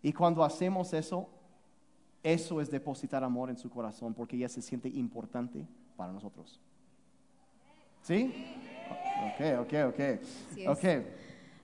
[0.02, 1.28] Y cuando hacemos eso,
[2.24, 5.66] eso es depositar amor en su corazón porque ella se siente importante
[5.98, 6.60] para nosotros.
[8.04, 8.34] ¿Sí?
[9.34, 10.00] Ok, ok, ok.
[10.70, 10.84] Ok.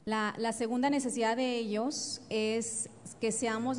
[0.05, 3.77] La, la segunda necesidad de ellos es que seamos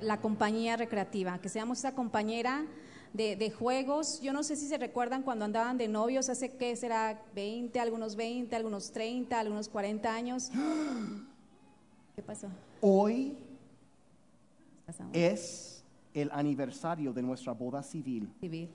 [0.00, 2.64] la compañía recreativa, que seamos esa compañera
[3.12, 4.20] de, de juegos.
[4.20, 7.22] Yo no sé si se recuerdan cuando andaban de novios hace, ¿qué será?
[7.34, 10.50] 20, algunos 20, algunos 30, algunos 40 años.
[12.16, 12.48] ¿Qué pasó?
[12.80, 13.38] Hoy
[15.12, 18.28] es el aniversario de nuestra boda civil.
[18.40, 18.68] Civil.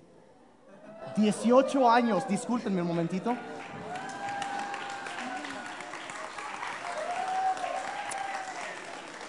[1.17, 3.36] 18 años, discúlpenme un momentito.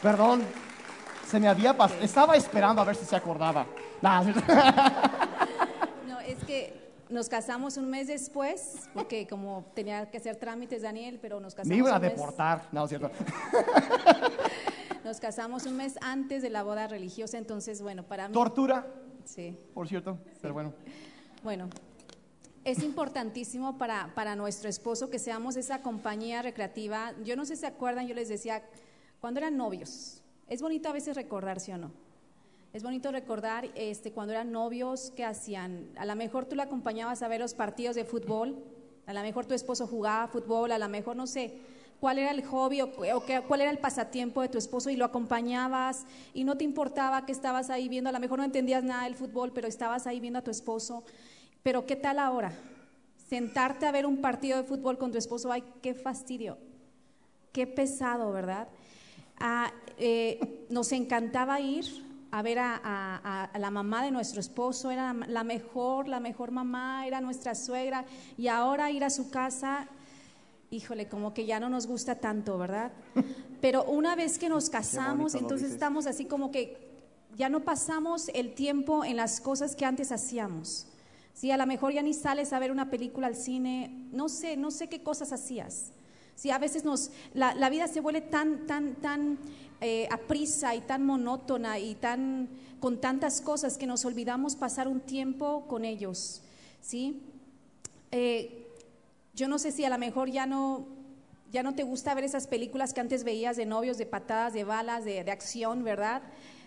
[0.06, 0.40] Perdón,
[1.28, 2.00] se me había pasado.
[2.00, 3.66] Estaba esperando a ver si se acordaba.
[6.06, 11.18] No, es que nos casamos un mes después, porque como tenía que hacer trámites Daniel,
[11.20, 12.68] pero nos casamos me iban a mes- deportar.
[12.70, 13.10] No, es cierto.
[15.04, 18.34] Nos casamos un mes antes de la boda religiosa, entonces, bueno, para mí.
[18.34, 18.86] Tortura,
[19.24, 19.56] Sí.
[19.74, 20.18] por cierto.
[20.40, 20.72] Pero bueno.
[21.42, 21.68] Bueno,
[22.64, 27.12] es importantísimo para, para nuestro esposo que seamos esa compañía recreativa.
[27.24, 28.62] Yo no sé si se acuerdan, yo les decía,
[29.26, 31.90] cuando eran novios, es bonito a veces recordar, ¿sí o no?
[32.72, 35.88] Es bonito recordar este, cuando eran novios, ¿qué hacían?
[35.96, 38.54] A lo mejor tú la acompañabas a ver los partidos de fútbol,
[39.04, 41.54] a lo mejor tu esposo jugaba fútbol, a lo mejor, no sé,
[41.98, 44.96] cuál era el hobby o, o qué- cuál era el pasatiempo de tu esposo y
[44.96, 48.84] lo acompañabas y no te importaba que estabas ahí viendo, a lo mejor no entendías
[48.84, 51.02] nada del fútbol, pero estabas ahí viendo a tu esposo.
[51.64, 52.52] Pero ¿qué tal ahora?
[53.28, 56.58] Sentarte a ver un partido de fútbol con tu esposo, ay, qué fastidio,
[57.50, 58.68] qué pesado, ¿verdad?
[59.38, 61.84] Ah, eh, nos encantaba ir
[62.30, 67.06] a ver a, a- la mamá de nuestro esposo, era la mejor, la mejor mamá,
[67.06, 68.04] era nuestra suegra,
[68.36, 69.88] y ahora ir a su casa,
[70.70, 72.92] híjole, como que ya no nos gusta tanto, ¿verdad?
[73.60, 76.76] Pero una vez que nos casamos, entonces estamos así como que
[77.36, 80.86] ya no pasamos el tiempo en las cosas que antes hacíamos.
[81.34, 84.56] Sí, a lo mejor ya ni sales a ver una película al cine, no sé,
[84.56, 85.92] no sé qué cosas hacías.
[86.36, 89.38] Sí, a veces nos, la, la vida se vuelve tan, tan, tan
[89.80, 95.00] eh, aprisa y tan monótona y tan, con tantas cosas que nos olvidamos pasar un
[95.00, 96.42] tiempo con ellos.
[96.80, 97.22] ¿sí?
[98.10, 98.66] Eh,
[99.34, 100.86] yo no sé si a lo mejor ya no,
[101.52, 104.64] ya no te gusta ver esas películas que antes veías de novios, de patadas, de
[104.64, 106.22] balas, de, de acción, ¿verdad?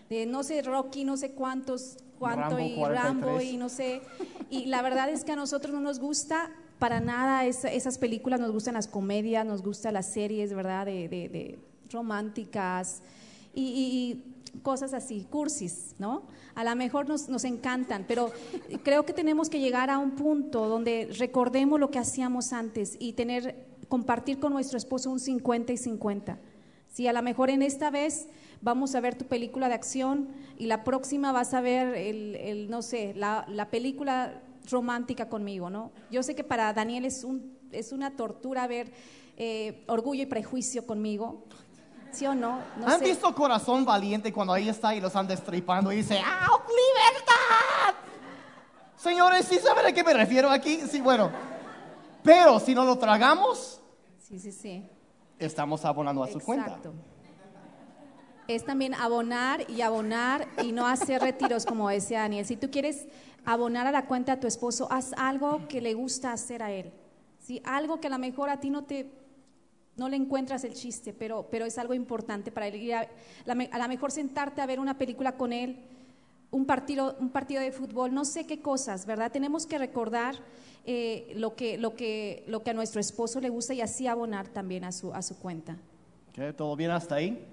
[0.09, 3.03] De no sé, Rocky, no sé cuántos, cuánto Rambo y 43.
[3.03, 4.01] Rambo y no sé.
[4.49, 8.39] Y la verdad es que a nosotros no nos gusta para nada esa- esas películas,
[8.39, 10.85] nos gustan las comedias, nos gustan las series, ¿verdad?
[10.85, 11.59] De,
[11.91, 13.01] románticas
[13.53, 14.23] y,
[14.63, 16.23] cosas así, cursis, ¿no?
[16.55, 18.31] A lo mejor nos, nos encantan, pero
[18.83, 23.13] creo que tenemos que llegar a un punto donde recordemos lo que hacíamos antes y
[23.13, 26.39] tener, compartir con nuestro esposo un 50 y 50.
[26.91, 28.27] Sí, a lo mejor en esta vez
[28.61, 32.81] vamos a ver tu película de acción y la próxima vas a ver el, no
[32.81, 35.91] sé, la película romántica conmigo, ¿no?
[36.11, 38.91] Yo sé que para Daniel es, un, es una tortura ver
[39.37, 41.45] eh, Orgullo y Prejuicio conmigo,
[42.11, 42.59] ¿sí o no?
[42.77, 43.05] no ¿Han sé.
[43.05, 47.95] visto Corazón Valiente cuando ahí está y los anda destripando y dice, ¡Ah, libertad!
[48.97, 50.81] Señores, ¿sí saben a qué me refiero aquí?
[50.89, 51.31] Sí, bueno.
[52.21, 53.79] Pero si no lo tragamos,
[54.19, 54.85] Sí, sí, sí.
[55.39, 56.77] estamos abonando a su cuenta.
[58.49, 62.47] Es también abonar y abonar y no hacer retiros, como decía Daniel.
[62.47, 63.05] Si tú quieres
[63.45, 66.91] abonar a la cuenta a tu esposo, haz algo que le gusta hacer a él.
[67.37, 67.61] ¿sí?
[67.63, 69.11] Algo que a lo mejor a ti no te
[69.97, 72.91] no le encuentras el chiste, pero, pero es algo importante para él.
[72.91, 73.07] A,
[73.45, 75.77] a lo mejor sentarte a ver una película con él,
[76.49, 79.31] un partido, un partido de fútbol, no sé qué cosas, ¿verdad?
[79.31, 80.33] Tenemos que recordar
[80.85, 84.47] eh, lo, que, lo, que, lo que a nuestro esposo le gusta y así abonar
[84.47, 85.77] también a su, a su cuenta.
[86.57, 87.45] ¿Todo bien hasta ahí?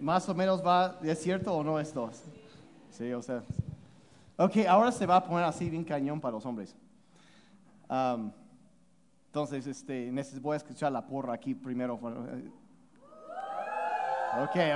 [0.00, 2.10] Más o menos va, ¿es cierto o no esto?
[2.90, 3.42] Sí, o sea.
[4.36, 6.76] Ok, ahora se va a poner así bien cañón para los hombres.
[7.88, 8.32] Am,
[9.26, 11.94] entonces, este, voy a escuchar la porra aquí primero.
[11.94, 12.04] Ok,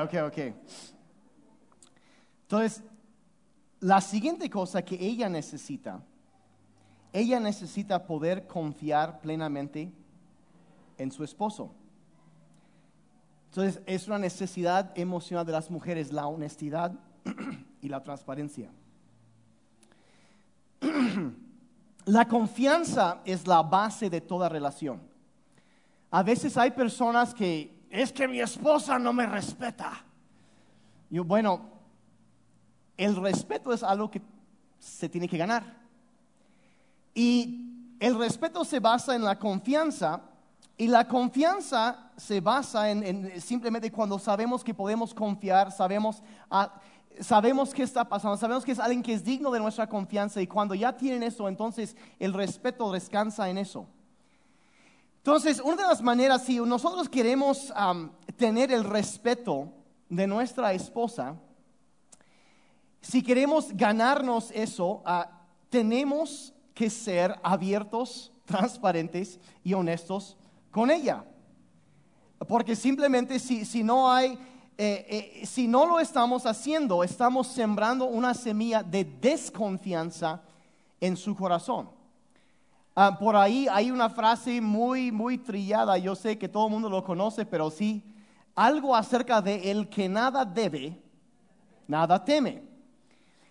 [0.05, 0.39] ok, ok.
[2.43, 2.85] Entonces,
[3.81, 6.01] la siguiente cosa que ella necesita,
[7.13, 9.93] ella necesita poder confiar plenamente
[10.99, 11.75] en su esposo.
[13.53, 16.91] Entonces, es una necesidad emocional de las mujeres, la honestidad
[17.83, 18.71] y la transparencia.
[22.07, 25.01] La confianza es la base de toda relación.
[26.11, 30.03] A veces hay personas que, es que mi esposa no me respeta.
[31.09, 31.61] Yo, bueno,
[32.97, 34.21] el respeto es algo que
[34.81, 35.63] se tiene que ganar.
[37.15, 40.32] Y el respeto se basa en la confianza
[40.83, 46.21] y la confianza se basa en, en simplemente cuando sabemos que podemos confiar, sabemos,
[47.21, 50.49] sabemos qué está pasando, sabemos que es alguien que es digno de nuestra confianza y
[50.49, 53.87] cuando ya tienen eso, entonces el respeto descansa en eso.
[55.19, 57.73] Entonces, una de las maneras, si nosotros queremos
[58.37, 59.69] tener el respeto
[60.09, 61.37] de nuestra esposa,
[63.01, 65.31] si queremos ganarnos eso, ah,
[65.71, 70.39] tenemos que ser abiertos, transparentes y honestos
[70.73, 71.25] con ella.
[72.49, 74.33] Porque simplemente si, si no hay,
[74.77, 80.43] eh, eh, si no lo estamos haciendo, estamos sembrando una semilla de desconfianza
[81.01, 81.89] en su corazón.
[82.97, 86.91] Ah, por ahí hay una frase muy, muy trillada, yo sé que todo el mundo
[86.91, 88.03] lo conoce, pero sí,
[88.55, 91.01] algo acerca de el que nada debe,
[91.87, 92.63] nada teme.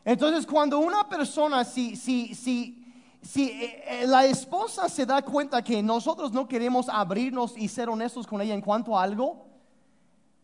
[0.03, 2.80] Entonces, cuando una persona, si, si, si,
[3.21, 7.89] si eh, eh, la esposa se da cuenta que nosotros no queremos abrirnos y ser
[7.89, 9.45] honestos con ella en cuanto a algo,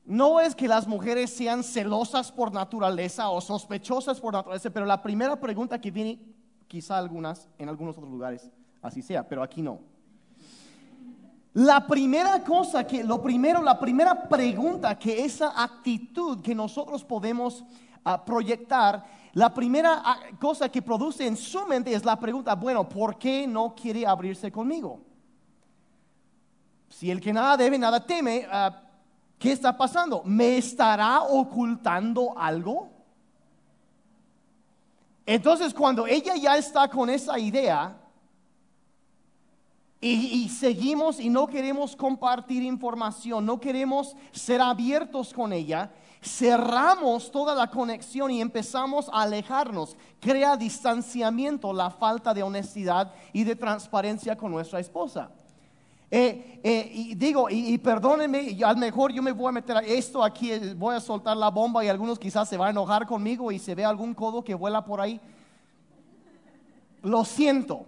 [0.06, 5.02] no es que las mujeres sean celosas por naturaleza o sospechosas por naturaleza, pero la
[5.02, 6.20] primera pregunta que viene,
[6.68, 8.50] quizá algunas, en algunos otros lugares,
[8.82, 9.80] así sea, pero aquí no.
[11.54, 17.66] La primera cosa que, lo primero, la primera pregunta que esa actitud que nosotros podemos
[18.06, 19.04] ah, proyectar,
[19.38, 23.46] la primera ah, cosa que produce en su mente es la pregunta, bueno, ¿por qué
[23.46, 25.00] no quiere abrirse conmigo?
[26.90, 28.82] si el que nada debe, nada teme, ah,
[29.38, 30.24] ¿qué está pasando?
[30.26, 32.90] ¿Me estará ocultando algo?
[35.24, 37.96] Entonces, cuando ella ya está con esa idea
[40.02, 45.92] y, y, seguimos y no queremos compartir información, no queremos ser abiertos con ella,
[46.22, 49.96] cerramos toda la conexión y empezamos a alejarnos.
[50.20, 55.30] Crea distanciamiento la falta de honestidad y de transparencia con nuestra esposa.
[56.10, 60.24] Eh, eh, y digo, y, perdónenme, a lo mejor yo me voy a meter esto
[60.24, 63.52] aquí, eh, voy a soltar la bomba y algunos quizás se van a enojar conmigo
[63.52, 65.20] y se ve algún codo que vuela por ahí.
[67.02, 67.86] Lo siento.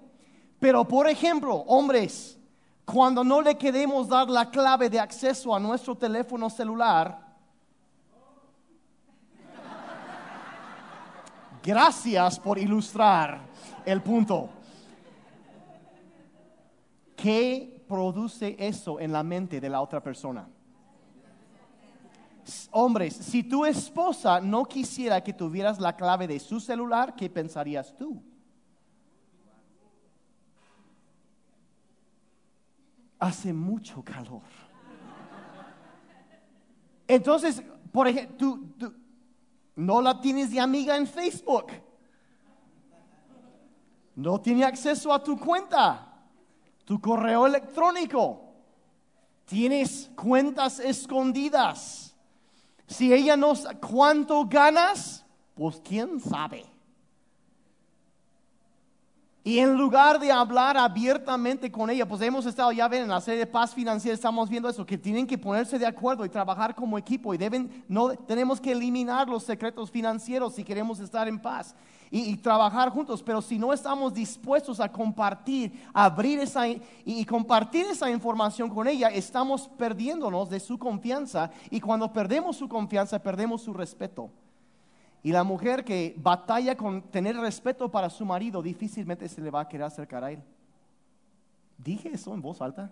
[0.59, 2.37] Pero por ejemplo, hombres,
[2.83, 7.28] cuando no le queremos dar la clave de acceso a nuestro teléfono celular,
[11.69, 13.41] gracias por ilustrar
[13.85, 14.49] el punto.
[17.15, 20.47] ¿Qué produce eso en la mente de la otra persona.
[22.71, 27.95] Hombres, si tu esposa no quisiera que tuvieras la clave de su celular, ¿qué pensarías
[27.97, 28.23] tú?
[33.17, 34.43] Hace mucho calor.
[37.07, 38.93] Entonces, por ejemplo, tú,
[39.79, 41.67] no la tienes de amiga en Facebook.
[44.15, 46.05] No tiene acceso a tu cuenta
[46.83, 48.41] tu correo electrónico.
[49.45, 52.13] Tienes cuentas escondidas.
[52.87, 55.25] Si ella no sabe cuánto ganas,
[55.55, 56.65] pues quién sabe.
[59.49, 63.19] Y en lugar de hablar abiertamente con ella, pues hemos estado, ya ven, en la
[63.19, 66.75] serie de paz financiera estamos viendo eso, que tienen que ponerse de acuerdo y trabajar
[66.75, 71.39] como equipo y deben, no, tenemos que eliminar los secretos financieros si queremos estar en
[71.39, 71.73] paz
[72.11, 78.07] y, trabajar juntos, pero si no estamos dispuestos a compartir, abrir esa y, compartir esa
[78.11, 83.73] información con ella, estamos perdiéndonos de su confianza y cuando perdemos su confianza, perdemos su
[83.73, 84.29] respeto.
[85.21, 89.61] Y la mujer que batalla con tener respeto para su marido, difícilmente se le va
[89.61, 90.41] a querer acercar a él.
[91.77, 92.91] Dije eso en voz alta.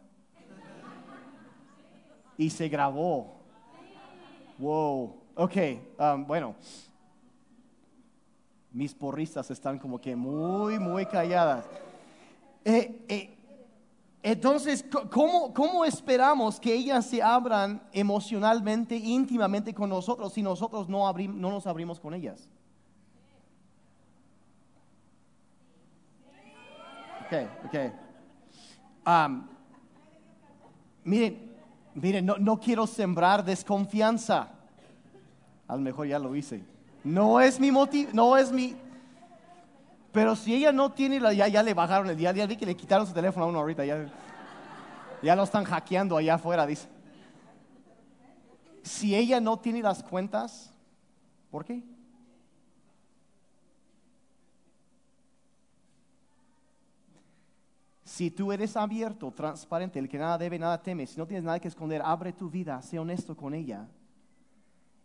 [2.37, 3.37] Y se grabó.
[4.57, 5.15] Wow.
[5.35, 5.55] Ok,
[5.99, 6.55] um, bueno
[8.77, 11.65] mis porristas están como que muy, muy calladas.
[12.63, 13.36] Eh, eh,
[14.23, 21.11] entonces, ¿cómo, ¿cómo, esperamos que ellas se abran emocionalmente, íntimamente con nosotros si nosotros no,
[21.13, 22.49] no nos abrimos con ellas?
[27.25, 27.33] Ok,
[27.65, 27.75] ok.
[31.03, 31.55] Miren,
[31.93, 34.49] miren, no, no quiero sembrar desconfianza.
[35.67, 36.63] A lo mejor ya lo hice.
[37.03, 38.75] No es mi motivo, no es mi...
[40.17, 42.75] Pero si ella no tiene, ya, ya le bajaron el día, ya vi que le
[42.75, 44.11] quitaron su teléfono a uno ahorita, ya,
[45.21, 46.87] ya lo están hackeando allá afuera, dice.
[48.81, 50.73] Si ella no tiene las cuentas,
[51.51, 51.83] ¿por qué?
[58.03, 61.59] Si tú eres abierto, transparente, el que nada debe, nada teme, si no tienes nada
[61.59, 63.87] que esconder, abre tu vida, sé honesto con ella.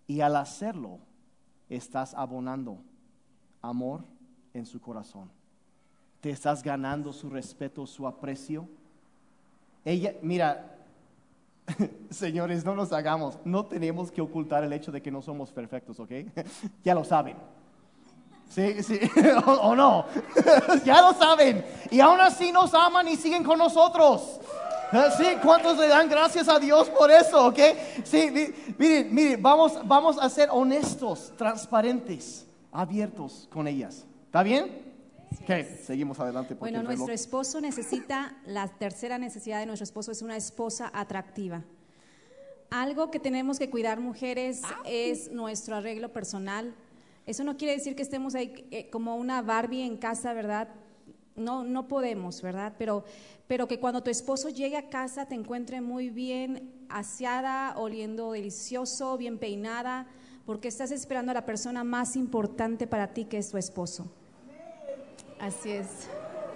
[0.07, 1.01] Y al hacerlo,
[1.69, 2.79] estás abonando
[3.61, 4.11] amor
[4.55, 5.31] en su corazón.
[6.21, 8.69] Te estás ganando su respeto, su aprecio.
[9.85, 10.77] Ella, mira,
[12.11, 15.99] señores, no nos hagamos, no tenemos que ocultar el hecho de que no somos perfectos,
[16.01, 16.11] ¿ok?
[16.85, 17.37] ya lo saben.
[18.49, 19.01] Sí, sí,
[19.47, 20.05] o, no,
[20.85, 21.65] ya lo saben.
[21.91, 24.41] Y aún así nos aman y siguen con nosotros.
[25.17, 27.47] Sí, ¿cuántos le dan gracias a Dios por eso?
[27.47, 27.59] ¿Ok?
[28.05, 28.31] Sí,
[28.77, 34.05] miren, miren, vamos, vamos a ser honestos, transparentes, abiertos con ellas.
[34.33, 34.71] ¿Está bien?
[35.83, 36.55] Seguimos adelante.
[36.55, 41.63] Bueno, nuestro esposo necesita, la tercera necesidad de nuestro esposo es una esposa atractiva.
[42.71, 46.75] Algo que tenemos que cuidar mujeres es nuestro arreglo personal.
[47.27, 50.71] Eso no quiere decir que estemos ahí eh, como una Barbie en casa, ¿verdad?
[51.37, 52.73] No, no podemos, ¿verdad?
[52.79, 53.05] Pero,
[53.47, 59.19] pero que cuando tu esposo llegue a casa te encuentre muy bien aseada, oliendo delicioso,
[59.19, 60.07] bien peinada,
[60.47, 64.11] porque estás esperando a la persona más importante para ti que es tu esposo.
[65.43, 65.89] Así es.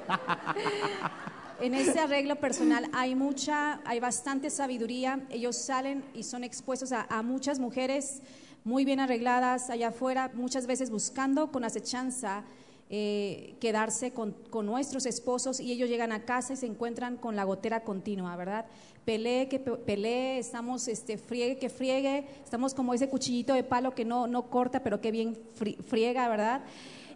[1.61, 5.27] en ese arreglo personal hay mucha, hay bastante sabiduría.
[5.29, 8.23] Ellos salen y son expuestos a, muchas mujeres
[8.63, 12.45] muy bien arregladas allá afuera, muchas veces buscando con acechanza
[12.89, 17.43] eh, quedarse con, nuestros esposos y ellos llegan a casa y se encuentran con la
[17.43, 18.67] gotera continua, ¿verdad?
[19.05, 23.97] pelee que pe- pelee, estamos este, friegue que friegue, estamos como ese cuchillito de palo
[23.97, 26.61] que no, no corta, pero que bien fri- friega, ¿verdad?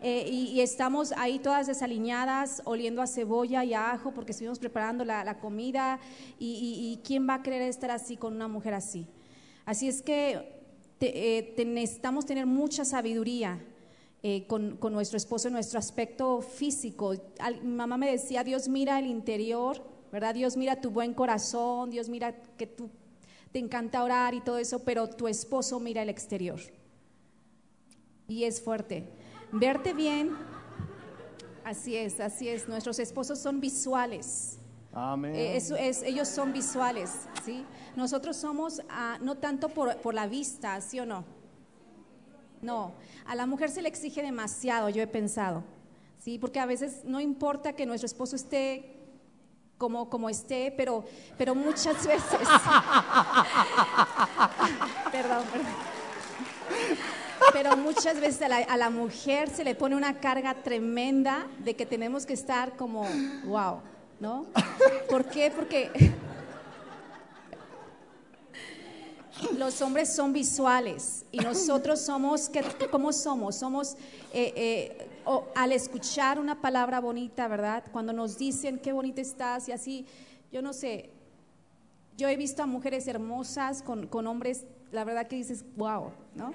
[0.03, 5.05] Eh, y, estamos ahí todas desaliñadas, oliendo a cebolla y a ajo, porque estuvimos preparando
[5.05, 6.01] la, comida.
[6.38, 9.07] Y, quién va a querer estar así con una mujer así?
[9.64, 10.61] Así es que
[10.98, 13.62] te- eh, necesitamos tener mucha sabiduría
[14.22, 17.14] eh, con, con nuestro esposo, nuestro aspecto físico.
[17.62, 20.34] Mi mamá me decía, Dios mira el interior, ¿verdad?
[20.34, 22.90] Dios mira tu buen corazón, Dios mira que tú
[23.53, 26.61] te encanta orar y todo eso, pero tu esposo mira el exterior.
[28.28, 29.09] Y es fuerte.
[29.53, 30.36] Verte bien,
[31.64, 32.68] así es, así es.
[32.68, 34.59] Nuestros esposos son visuales.
[34.92, 35.34] Amén.
[35.34, 37.12] Eh, eso es, ellos son visuales,
[37.44, 37.64] ¿sí?
[37.96, 41.24] Nosotros somos ah, no tanto por, por la vista, ¿sí o no?
[42.62, 42.92] No,
[43.24, 45.64] a la mujer se le exige demasiado, yo he pensado,
[46.18, 46.38] ¿sí?
[46.38, 49.01] Porque a veces no importa que nuestro esposo esté
[49.78, 51.05] como, como esté, pero,
[51.38, 52.40] pero muchas veces...
[55.12, 55.99] perdón, perdón.
[57.53, 62.26] Pero muchas veces a la, mujer se le pone una carga tremenda de que tenemos
[62.26, 63.07] que estar como,
[63.44, 63.80] wow,
[64.18, 64.46] ¿no?
[65.09, 65.51] ¿Por qué?
[65.51, 65.90] Porque
[69.57, 73.57] los hombres son visuales y nosotros somos, ¿qué, qué- ¿cómo somos?
[73.57, 73.94] Somos,
[74.32, 75.09] eh, eh,
[75.55, 77.84] al escuchar una palabra bonita, ¿verdad?
[77.92, 80.07] Cuando nos dicen qué bonita estás y así,
[80.53, 81.11] yo no sé,
[82.16, 86.53] yo he visto a mujeres hermosas con, con hombres, la verdad que dices, wow, ¿no?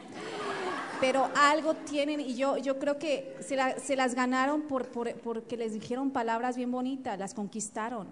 [1.01, 5.13] Pero algo tienen y yo, yo creo que se, la- se las ganaron por, por-
[5.15, 8.07] porque les dijeron palabras bien bonitas, las conquistaron.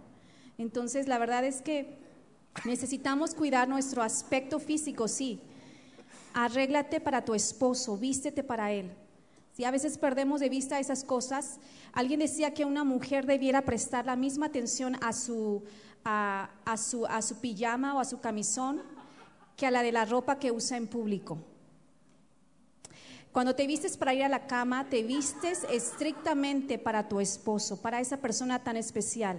[0.57, 1.97] Entonces, la verdad es que
[2.65, 5.39] necesitamos cuidar nuestro aspecto físico, sí.
[6.33, 8.91] Arréglate para tu esposo, vístete para él.
[9.55, 11.59] Si a veces perdemos de vista esas cosas,
[11.93, 15.63] alguien decía que una mujer debiera prestar la misma atención a su,
[16.03, 18.81] a su, a su pijama o a su camisón
[19.55, 21.37] que a la de la ropa que usa en público.
[23.33, 27.99] Cuando te vistes para ir a la cama, te vistes estrictamente para tu esposo, para
[27.99, 29.37] esa persona tan especial.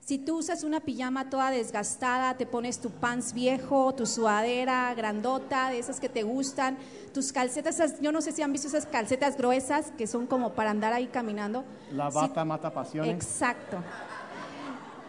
[0.00, 5.70] Si tú usas una pijama toda desgastada, te pones tu pants viejo, tu sudadera grandota,
[5.70, 6.76] de esas que te gustan,
[7.12, 10.52] tus calcetas, esas- yo no sé si han visto esas calcetas gruesas que son como
[10.54, 11.64] para andar ahí caminando.
[11.90, 13.14] La Si- bata mata pasiones.
[13.14, 13.78] Exacto.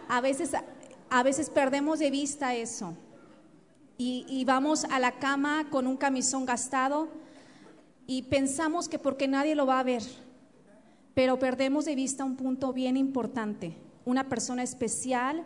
[0.08, 0.52] A veces,
[1.10, 2.94] a veces perdemos de vista eso.
[3.98, 7.08] Y, y vamos a la cama con un camisón gastado
[8.06, 10.02] y pensamos que porque nadie lo va a ver.
[11.14, 13.76] Pero perdemos de vista un punto bien importante.
[14.04, 15.44] Una persona especial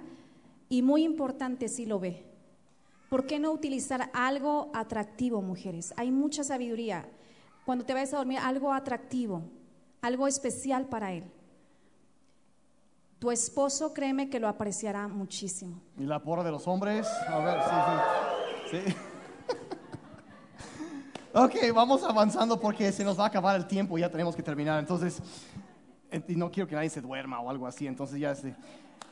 [0.68, 2.24] y muy importante si lo ve.
[3.08, 5.94] ¿Por qué no utilizar algo atractivo, mujeres?
[5.96, 7.08] Hay mucha sabiduría.
[7.64, 9.42] Cuando te vayas a dormir, algo atractivo,
[10.02, 11.24] algo especial para él.
[13.18, 15.80] Tu esposo, créeme que lo apreciará muchísimo.
[15.98, 17.06] Y la porra de los hombres.
[17.28, 17.60] A ver,
[18.70, 18.90] sí, sí.
[18.90, 18.96] sí.
[21.32, 24.78] Ok, vamos avanzando porque se nos va a acabar el tiempo, ya tenemos que terminar.
[24.78, 25.20] Entonces,
[26.28, 27.86] no quiero que nadie se duerma o algo así.
[27.86, 28.54] Entonces ya este.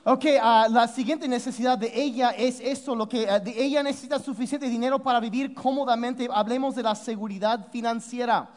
[0.05, 4.19] Ok, ah, la siguiente necesidad de ella es esto, lo que ah, de ella necesita
[4.19, 6.29] suficiente dinero para vivir cómodamente.
[6.33, 8.49] Hablemos de la seguridad financiera.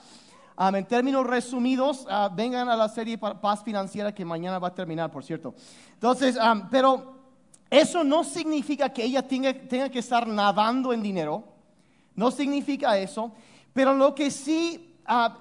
[0.58, 4.68] Um, en términos resumidos, ah, vengan a la serie Pa- Paz Financiera que mañana va
[4.68, 5.56] a terminar, por cierto.
[5.94, 7.16] Entonces, um, pero
[7.70, 11.44] eso no significa que ella tenga, tenga que estar nadando en dinero.
[12.16, 13.32] No significa eso.
[13.74, 15.38] Pero lo que sí, ah,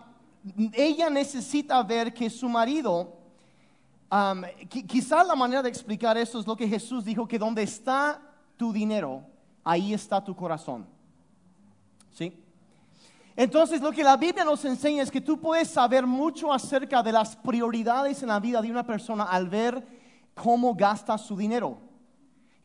[0.73, 3.17] ella necesita ver que su marido,
[4.11, 7.63] um, qui- quizá la manera de explicar eso es lo que Jesús dijo, que donde
[7.63, 8.21] está
[8.57, 9.23] tu dinero,
[9.65, 10.87] ahí está tu corazón.
[12.13, 12.37] ¿Sí?
[13.37, 17.13] Entonces lo que la Biblia nos enseña es que tú puedes saber mucho acerca de
[17.13, 19.87] las prioridades en la vida de una persona al ver
[20.35, 21.79] cómo gasta su dinero,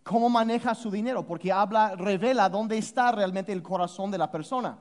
[0.03, 4.77] cómo maneja su dinero, porque habla, revela dónde está realmente el corazón de la persona.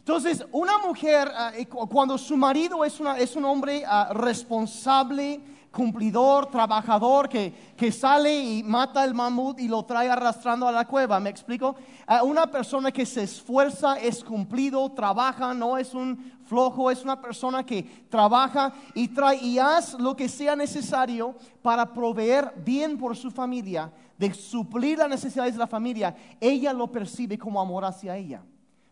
[0.00, 4.10] Entonces, una mujer, ah, eh, cu- cuando su marido es, una- es un hombre ah,
[4.12, 5.40] responsable,
[5.70, 10.84] cumplidor, trabajador, que, que sale y mata el mamut y lo trae arrastrando a la
[10.86, 11.76] cueva, ¿me explico?
[12.06, 17.20] Ah, una persona que se esfuerza, es cumplido, trabaja, no es un flojo, es una
[17.20, 23.16] persona que trabaja y trae y haz lo que sea necesario para proveer bien por
[23.16, 28.16] su familia, de suplir las necesidades de la familia, ella lo percibe como amor hacia
[28.16, 28.42] ella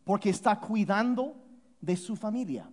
[0.09, 1.35] porque está cuidando
[1.83, 2.67] de su familia.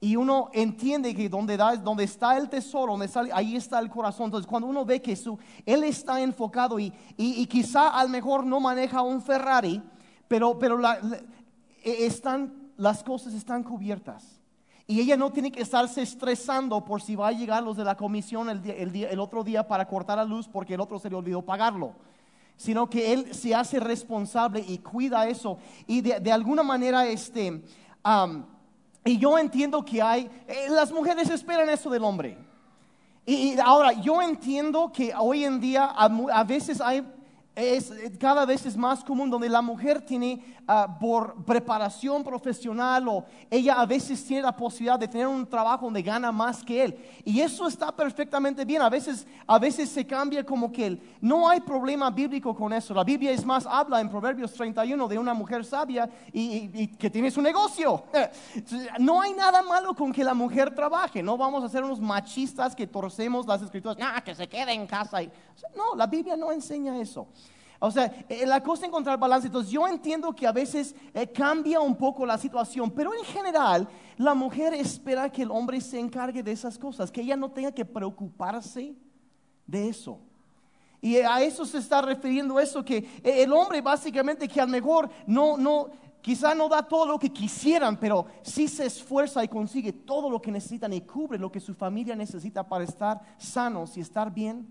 [0.00, 3.88] Y uno entiende que donde, da- donde está el tesoro, donde está- ahí está el
[3.88, 4.24] corazón.
[4.24, 8.44] Entonces, cuando uno ve que su, él está enfocado y, y- quizá a lo mejor
[8.44, 9.80] no maneja un Ferrari,
[10.26, 10.80] pero, pero
[11.84, 14.40] e- están, las cosas están cubiertas.
[14.88, 17.96] Y ella no tiene que estarse estresando por si va a llegar los de la
[17.96, 20.98] comisión el, día- el día- el otro día para cortar la luz porque el otro
[20.98, 21.94] se le olvidó pagarlo.
[22.56, 25.58] Sino que él se hace responsable y cuida eso.
[25.86, 27.62] Y de, de alguna manera, este,
[29.04, 32.38] y yo entiendo que hay, eh, las mujeres esperan eso del hombre.
[33.24, 37.04] Y, ahora, yo entiendo que hoy en día a veces hay,
[37.56, 43.24] es, cada vez es más común donde la mujer tiene ah, por preparación profesional o
[43.50, 46.98] ella a veces tiene la posibilidad de tener un trabajo donde gana más que él.
[47.24, 48.82] Y eso está perfectamente bien.
[48.82, 52.94] A veces, a veces se cambia como que el- no hay problema bíblico con eso.
[52.94, 57.30] La Biblia es más, habla en Proverbios 31 de una mujer sabia y, que tiene
[57.30, 58.04] su negocio.
[58.98, 61.22] No hay nada malo con que la mujer trabaje.
[61.22, 63.96] No vamos a ser unos machistas que torcemos las escrituras.
[64.00, 65.18] "Ah, que se quede en casa.
[65.76, 67.26] No, la Biblia no enseña eso.
[67.78, 69.46] O sea, eh, la cosa es encontrar balance.
[69.46, 73.88] Entonces, yo entiendo que a veces eh, cambia un poco la situación, pero en general,
[74.16, 77.72] la mujer espera que el hombre se encargue de esas cosas, que ella no tenga
[77.72, 78.94] que preocuparse
[79.66, 80.18] de eso.
[81.00, 84.72] Y a eso se está refiriendo eso, que eh, el hombre básicamente que a lo
[84.72, 85.90] mejor no, no,
[86.22, 90.40] quizá no da todo lo que quisieran, pero sí se esfuerza y consigue todo lo
[90.40, 94.66] que necesitan y cubre lo que su familia necesita para estar sanos y estar bien.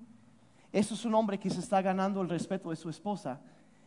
[0.75, 3.39] Eso es un hombre que se está ganando el respeto de su esposa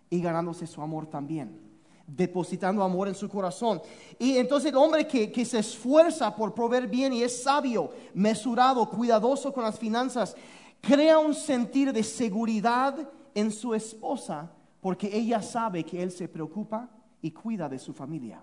[0.09, 1.61] y ganándose su amor también,
[2.07, 3.82] depositando amor en su corazón.
[4.18, 8.89] Y entonces el hombre que, que se esfuerza por proveer bien y es sabio, mesurado,
[8.89, 10.34] cuidadoso con las finanzas,
[10.80, 12.97] crea un sentir de seguridad
[13.34, 16.89] en su esposa porque ella sabe que él se preocupa
[17.20, 18.43] y cuida de su familia.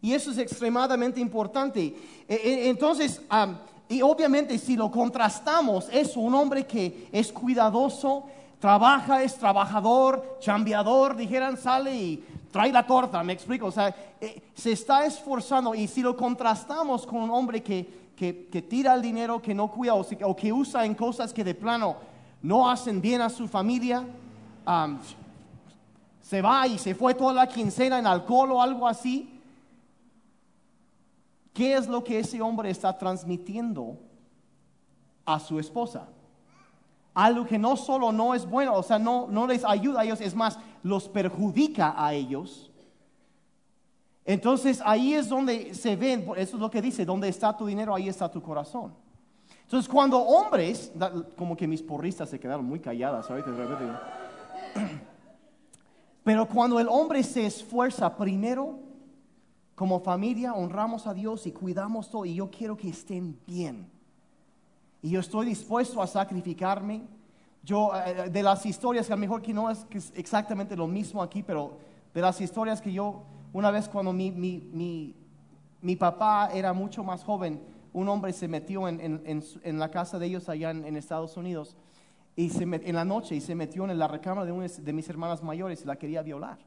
[0.00, 1.92] Y eso es extremadamente importante.
[2.28, 3.20] E- e- Entonces,
[3.88, 8.24] y obviamente si lo contrastamos, es un hombre que es cuidadoso,
[8.58, 13.66] trabaja, es trabajador, chambeador, dijeran, sale y trae la torta, me explico.
[13.66, 18.46] O sea, eh, se está esforzando y si lo contrastamos con un hombre que, que,
[18.46, 21.54] que tira el dinero, que no cuida o, o que usa en cosas que de
[21.54, 21.96] plano
[22.42, 24.04] no hacen bien a su familia,
[24.64, 24.98] am,
[26.22, 29.33] se va y se fue toda la quincena en alcohol o algo así.
[31.54, 33.96] ¿Qué es lo que ese hombre está transmitiendo
[35.24, 36.08] a su esposa?
[37.14, 40.34] Algo que no solo no es bueno, o sea, no, les ayuda a ellos, es
[40.34, 42.72] más, los perjudica a ellos.
[44.24, 47.94] Entonces ahí es donde se ven, eso es lo que dice, donde está tu dinero,
[47.94, 48.92] ahí está tu corazón.
[49.62, 50.92] Entonces cuando hombres,
[51.36, 53.50] como que mis porristas se quedaron muy calladas ahorita.
[56.24, 58.83] Pero cuando el hombre se esfuerza primero,
[59.74, 63.86] como familia honramos a Dios y cuidamos todo y yo quiero que estén bien.
[65.02, 67.02] Y yo estoy dispuesto a sacrificarme.
[67.62, 71.22] Yo, eh, de las historias, que a lo mejor que no es, exactamente lo mismo
[71.22, 71.78] aquí, pero
[72.12, 73.22] de las historias que yo,
[73.52, 75.14] una vez cuando mi, mi, mi,
[75.82, 77.60] mi papá era mucho más joven,
[77.92, 81.76] un hombre se metió en, en- en la casa de ellos allá en, Estados Unidos
[82.36, 85.08] y se en la noche y se metió en la recámara de una de mis
[85.08, 86.58] hermanas mayores y la quería violar.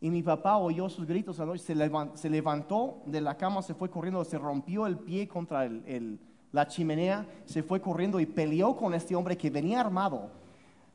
[0.00, 3.36] Y mi papá oyó sus gritos a la noche, se, levan- se levantó de la
[3.36, 6.18] cama, se fue corriendo, se rompió el pie contra el- el-
[6.52, 10.30] la chimenea, se fue corriendo y peleó con este hombre que venía armado.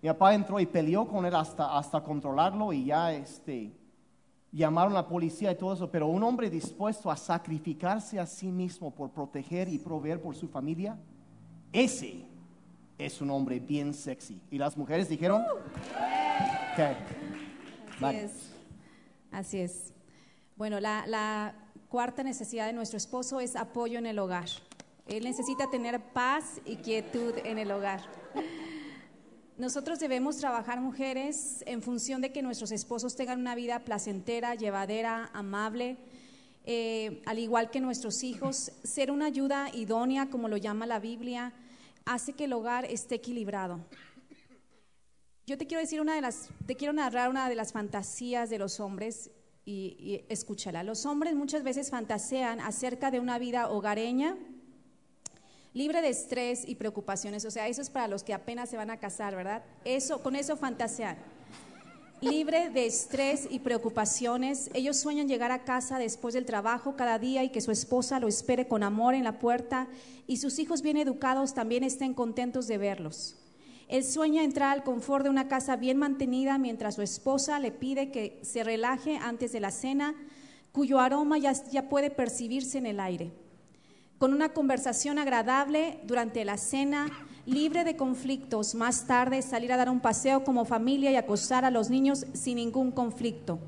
[0.01, 3.71] Mi papá entró y peleó con él hasta, hasta controlarlo y ya este,
[4.51, 8.51] llamaron a la policía y todo eso, pero un hombre dispuesto a sacrificarse a sí
[8.51, 10.97] mismo por proteger y proveer por su familia,
[11.73, 12.25] ese
[12.97, 14.39] es un hombre bien sexy.
[14.49, 16.79] Y las mujeres dijeron, ok.
[16.79, 16.95] Así
[17.99, 18.23] Vale.
[18.25, 18.52] es.
[19.33, 19.91] Así es.
[20.55, 21.55] Bueno, la,
[21.89, 24.47] cuarta necesidad de nuestro esposo es apoyo en el hogar.
[25.07, 28.01] Él necesita tener paz y quietud en el hogar.
[29.57, 35.29] Nosotros debemos trabajar, mujeres, en función de que nuestros esposos tengan una vida placentera, llevadera,
[35.33, 35.97] amable,
[36.65, 38.71] eh, al igual que nuestros hijos.
[38.83, 41.53] Ser una ayuda idónea, como lo llama la Biblia,
[42.05, 43.79] hace que el hogar esté equilibrado.
[45.45, 48.57] Yo te quiero decir una de las, te quiero narrar una de las fantasías de
[48.57, 49.29] los hombres
[49.65, 50.83] y, escúchala.
[50.83, 54.37] Los hombres muchas veces fantasean acerca de una vida hogareña,
[55.73, 57.43] libre de estrés y preocupaciones.
[57.43, 59.63] O sea, eso es para los que apenas se van a casar, ¿verdad?
[59.83, 61.17] Eso, con eso fantasean.
[62.21, 64.69] Libre de estrés y preocupaciones.
[64.73, 68.29] Ellos sueñan llegar a casa después del trabajo cada día y que su esposa lo
[68.29, 69.89] espere con amor en la puerta
[70.25, 73.42] y sus hijos bien educados también estén contentos de verlos.
[73.87, 78.11] Él sueña entrar al confort de una casa bien mantenida mientras su esposa le pide
[78.11, 80.15] que se relaje antes de la cena,
[80.71, 83.31] cuyo aroma ya, puede percibirse en el aire.
[84.17, 87.07] Con una conversación agradable durante la cena,
[87.45, 91.71] libre de conflictos, más tarde salir a dar un paseo como familia y acosar a
[91.71, 93.59] los niños sin ningún conflicto.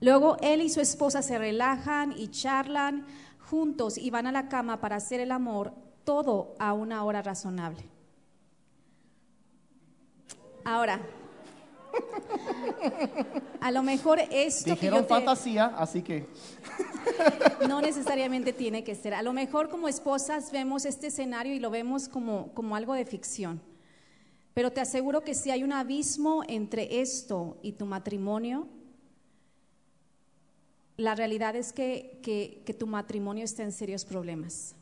[0.00, 3.06] Luego él y su esposa se relajan y charlan
[3.38, 5.72] juntos y van a la cama para hacer el amor,
[6.04, 7.91] todo a una hora razonable.
[10.64, 11.00] Ahora,
[13.60, 16.26] A lo mejor esto que Dijeron yo te- fantasía, así que
[17.68, 19.12] no necesariamente tiene que ser.
[19.14, 23.04] A lo mejor como esposas vemos este escenario y lo vemos como, como algo de
[23.04, 23.60] ficción.
[24.54, 28.66] Pero te aseguro que si hay un abismo entre esto y tu matrimonio,
[30.96, 34.74] la realidad es que, que- que tu matrimonio está en serios problemas.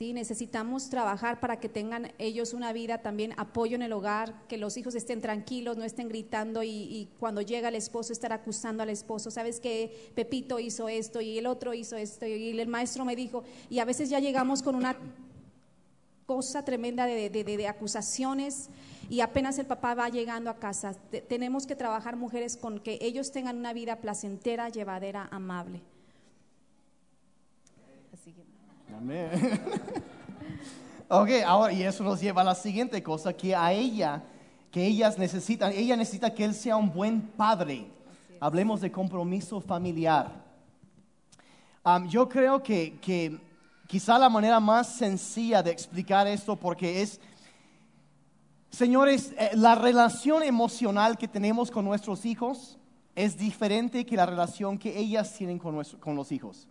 [0.00, 0.14] ¿Sí?
[0.14, 4.78] Necesitamos trabajar para que tengan ellos una vida también, apoyo en el hogar, que los
[4.78, 9.30] hijos estén tranquilos, no estén gritando y, cuando llega el esposo estar acusando al esposo,
[9.30, 13.44] sabes que Pepito hizo esto y el otro hizo esto y el maestro me dijo,
[13.68, 14.96] y a veces ya llegamos con una
[16.24, 18.70] cosa tremenda de, de- de- acusaciones
[19.10, 20.94] y apenas el papá va llegando a casa.
[21.10, 25.82] Te- tenemos que trabajar mujeres con que ellos tengan una vida placentera, llevadera, amable.
[28.14, 28.48] Así que-
[28.96, 29.30] Amén.
[31.08, 34.22] ok, ahora, y eso nos lleva a la siguiente cosa, que a ella,
[34.70, 37.86] que ellas necesitan, ella necesita que él sea un buen padre.
[38.40, 40.32] Hablemos de compromiso familiar.
[41.82, 43.38] Am, yo creo que, que
[43.86, 47.20] quizá la manera más sencilla de explicar esto, porque es,
[48.70, 52.78] señores, eh, la relación emocional que tenemos con nuestros hijos
[53.14, 56.66] es diferente que la relación que ellas tienen con, nuestro- con los hijos.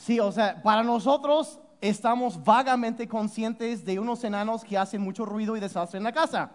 [0.00, 5.58] Sí, o sea, para nosotros estamos vagamente conscientes de unos enanos que hacen mucho ruido
[5.58, 6.52] y desastre en la casa.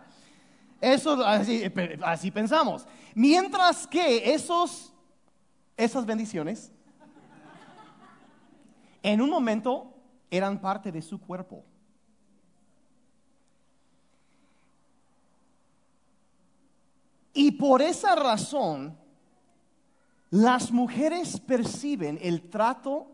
[0.81, 2.87] Eso, así, pensamos.
[3.13, 4.91] Mientras que esos,
[5.77, 6.71] esas bendiciones,
[9.03, 9.93] en un momento
[10.31, 11.63] eran parte de su cuerpo.
[17.31, 18.97] Y por esa razón,
[20.31, 23.11] las mujeres perciben el trato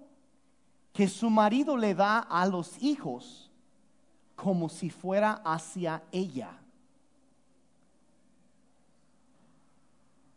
[0.93, 3.49] que su marido le da a los hijos
[4.35, 6.57] como si fuera hacia ella.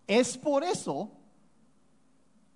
[0.07, 1.11] Es por eso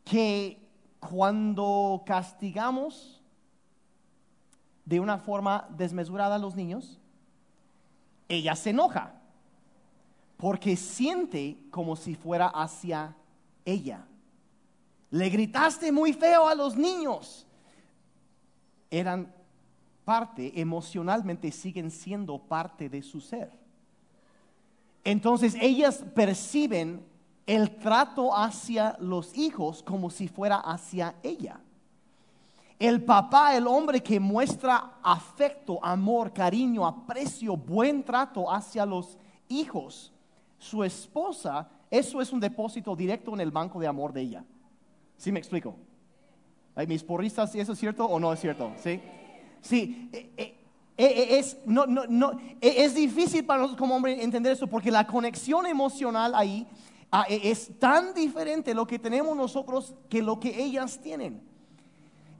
[0.04, 0.58] que
[1.00, 3.22] cuando castigamos
[4.84, 6.98] de una forma desmesurada a los niños,
[8.28, 9.14] ella se enoja
[10.36, 13.14] porque siente como si fuera hacia
[13.64, 14.06] ella.
[15.10, 17.46] Le gritaste muy feo a los niños.
[18.90, 19.32] Eran
[20.04, 23.50] parte, emocionalmente siguen siendo parte de su ser.
[25.04, 27.04] Entonces ellas perciben
[27.46, 31.60] el trato hacia los hijos como si fuera hacia ella.
[32.78, 39.18] El papá, el hombre que muestra afecto, amor, cariño, aprecio, buen trato hacia los
[39.48, 40.12] hijos,
[40.58, 44.44] su esposa, eso es un depósito directo en el banco de amor de ella.
[45.16, 45.74] ¿Sí me explico?
[46.78, 48.70] Ay, mis porristas, ¿eso es cierto o no es cierto?
[48.80, 49.00] Sí.
[49.60, 50.54] Sí, eh, eh,
[50.96, 55.04] eh, es, no, no, no, es difícil para nosotros como hombres entender eso porque la
[55.04, 56.68] conexión emocional ahí
[57.10, 61.42] ah, es tan diferente lo que tenemos nosotros que lo que ellas tienen.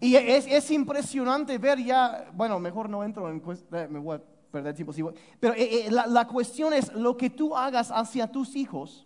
[0.00, 3.42] Y es, es impresionante ver ya, bueno, mejor no entro en,
[3.90, 4.22] me voy a
[4.52, 5.14] perder tiempo, voy.
[5.40, 5.56] pero
[5.90, 9.04] la, la cuestión es lo que tú hagas hacia tus hijos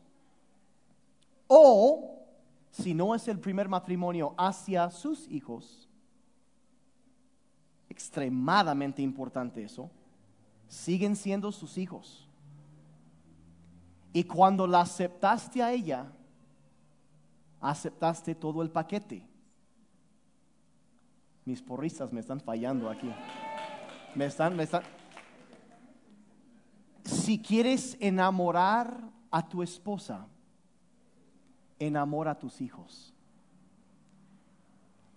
[1.46, 2.21] o,
[2.72, 5.88] si no es el primer matrimonio, hacia sus hijos.
[7.90, 9.90] Extremadamente importante eso.
[10.68, 12.26] Siguen siendo sus hijos.
[14.14, 16.10] Y cuando la aceptaste a ella,
[17.60, 19.28] aceptaste todo el paquete.
[21.44, 23.10] Mis porristas me están fallando aquí.
[24.14, 24.82] Me están, me están.
[27.04, 30.26] Si quieres enamorar a tu esposa,
[31.86, 33.12] enamora a tus hijos.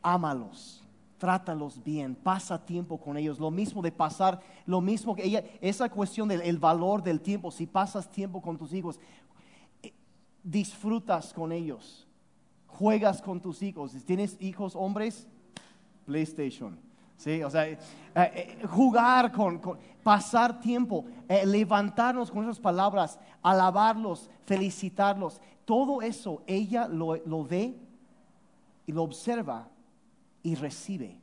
[0.02, 0.84] Ámalos,
[1.18, 3.40] trátalos bien, pasa tiempo con ellos.
[3.40, 7.50] Lo mismo de pasar, lo mismo que ella, esa cuestión del el valor del tiempo,
[7.52, 9.00] si pasas tiempo con tus hijos,
[9.82, 9.94] eh,
[10.44, 12.08] disfrutas con ellos,
[12.68, 13.92] juegas con tus hijos.
[13.94, 15.28] Si tienes hijos hombres,
[16.06, 16.78] PlayStation.
[17.18, 17.80] Sí, o sea, eh,
[18.14, 21.06] eh, jugar con, con- pasar tiempo,
[21.46, 25.42] levantarnos con esas palabras, alabarlos, felicitarlos.
[25.66, 27.76] Todo eso ella lo, ve
[28.86, 29.68] y lo observa
[30.44, 31.20] y recibe.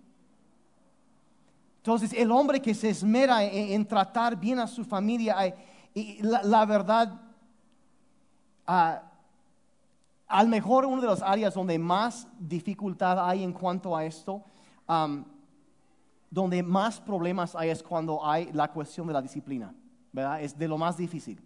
[1.78, 5.54] Entonces, el hombre que se esmera en, tratar bien a su familia, eh,
[5.94, 7.20] y la, verdad,
[8.66, 9.02] ah,
[10.26, 14.42] al mejor una de las áreas donde más dificultad hay en cuanto a esto,
[16.30, 19.74] donde más problemas hay es cuando hay la cuestión de la disciplina,
[20.12, 20.40] ¿verdad?
[20.42, 21.40] Es de lo más difícil.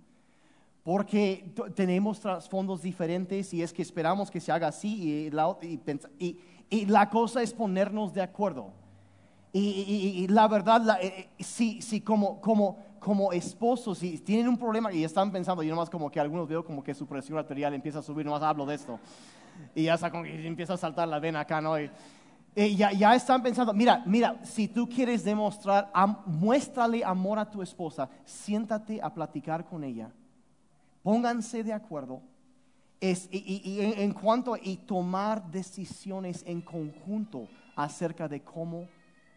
[0.87, 5.81] Porque tenemos trasfondos diferentes y es que esperamos que se haga así y la, y
[6.21, 6.39] y-
[6.71, 8.71] y la cosa es ponernos de acuerdo.
[9.53, 14.17] Y, y- y la verdad, la- eh, eh, si, si como, como, como esposos, si
[14.19, 17.05] tienen un problema y están pensando, yo nomás como que algunos veo como que su
[17.05, 19.01] presión arterial empieza a subir, nomás hablo de esto.
[19.75, 21.81] Y ya está como que empieza a saltar la vena acá, ¿no?
[21.81, 21.91] Y,
[22.55, 27.51] y ya, ya están pensando, mira, mira, si tú quieres demostrar, am- muéstrale amor a
[27.51, 30.13] tu esposa, siéntate a platicar con ella,
[31.07, 32.21] pónganse de acuerdo
[32.99, 37.47] y, y- y en, cuanto y tomar decisiones en conjunto
[37.77, 38.89] acerca de cómo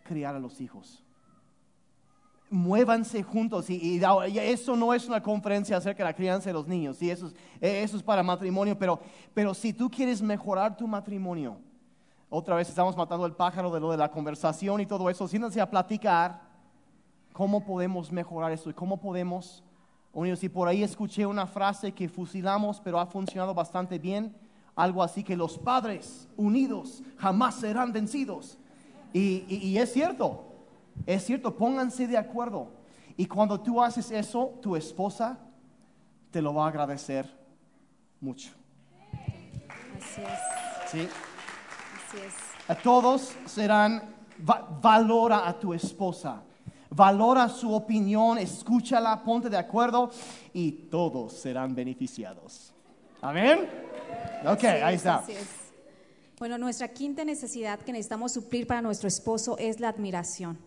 [0.03, 1.03] criar a los hijos.
[2.49, 4.01] Muévanse juntos y, y
[4.32, 7.28] y eso no es una conferencia acerca de la crianza de los niños, sí, eso
[7.28, 8.99] es, eh, eso es para matrimonio, pero,
[9.36, 11.59] pero si tú quieres mejorar tu matrimonio,
[12.32, 15.61] otra vez estamos matando el pájaro de lo de la conversación y todo eso, siéntanse
[15.61, 16.41] a platicar
[17.32, 19.63] cómo podemos mejorar eso y cómo podemos
[20.14, 20.43] unirnos.
[20.43, 24.36] Y por ahí escuché una frase que fusilamos, pero ha funcionado bastante bien,
[24.76, 28.57] algo así que los padres unidos jamás serán vencidos.
[29.14, 30.45] Y, y- y es cierto,
[31.05, 32.72] es cierto, pónganse de acuerdo.
[33.18, 35.38] Y cuando tú haces eso, tu esposa
[36.32, 37.30] te lo va a agradecer
[38.22, 38.51] mucho.
[39.97, 40.99] Así es, ¿sí?
[42.07, 42.34] así es.
[42.70, 44.03] A todos serán,
[44.47, 46.41] va- valora a tu esposa,
[46.90, 50.12] valora su opinión, escúchala, ponte de acuerdo
[50.54, 52.74] y todos serán beneficiados.
[53.22, 53.68] Amén.
[54.46, 55.24] Ok, ahí es, está.
[56.40, 60.58] Bueno, nuestra quinta necesidad que necesitamos suplir para nuestro esposo es la admiración.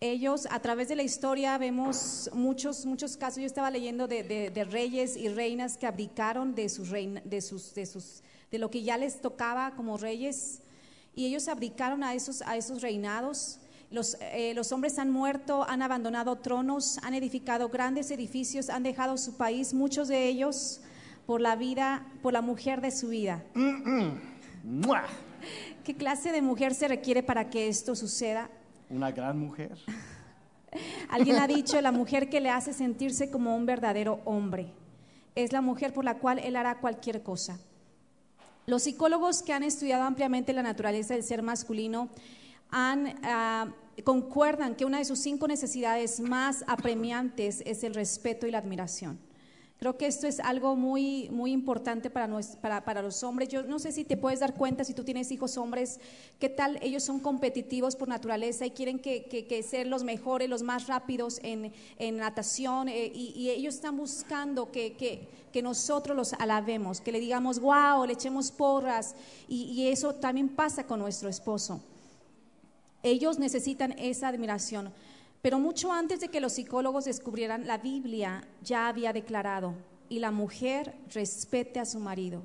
[0.00, 3.40] Ellos, a través de la historia, vemos muchos, muchos casos.
[3.40, 7.74] Yo estaba leyendo de, de- de reyes y reinas que abdicaron de, sus de, sus,
[7.74, 8.22] de, sus,
[8.52, 10.60] de lo que ya les tocaba como reyes
[11.16, 13.58] y ellos abdicaron a esos, a esos reinados.
[13.90, 19.16] Los, eh, los hombres han muerto, han abandonado tronos, han edificado grandes edificios, han dejado
[19.16, 20.80] su país, muchos de ellos
[21.26, 23.44] por la vida, por la mujer de su vida.
[25.84, 28.50] ¿Qué clase de mujer se requiere para que esto suceda?
[28.90, 29.78] Una gran mujer.
[31.08, 34.72] Alguien ha dicho, la mujer que le hace sentirse como un verdadero hombre.
[35.34, 37.58] Es la mujer por la cual él hará cualquier cosa.
[38.66, 42.10] Los psicólogos que han estudiado ampliamente la naturaleza del ser masculino
[42.70, 43.72] han, ah,
[44.04, 49.18] concuerdan que una de sus cinco necesidades más apremiantes es el respeto y la admiración.
[49.80, 53.48] Creo que esto es algo muy, muy importante para, nues- para, para los hombres.
[53.48, 56.00] Yo no sé si te puedes dar cuenta, si tú tienes hijos hombres,
[56.40, 60.48] qué tal ellos son competitivos por naturaleza y quieren que, que, que ser los mejores,
[60.48, 65.62] los más rápidos en, en natación eh, y, y ellos están buscando que, que, que
[65.62, 69.14] nosotros los alabemos, que le digamos, wow, le echemos porras
[69.48, 71.80] y, y eso también pasa con nuestro esposo.
[73.02, 74.92] Ellos necesitan esa admiración.
[75.42, 79.74] Pero mucho antes de que los psicólogos descubrieran, la Biblia ya había declarado,
[80.08, 82.42] y la mujer respete a su marido.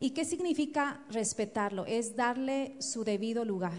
[0.00, 1.86] ¿Y qué significa respetarlo?
[1.86, 3.78] Es darle su debido lugar.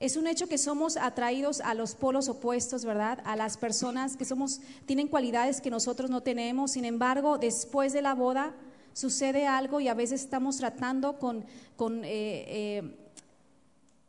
[0.00, 3.20] Es un hecho que somos atraídos a los polos opuestos, ¿verdad?
[3.24, 6.72] A las personas que somos, tienen cualidades que nosotros no tenemos.
[6.72, 8.54] Sin embargo, después de la boda
[8.94, 11.44] sucede algo y a veces estamos tratando con,
[11.76, 12.10] con eh,
[12.48, 12.96] eh,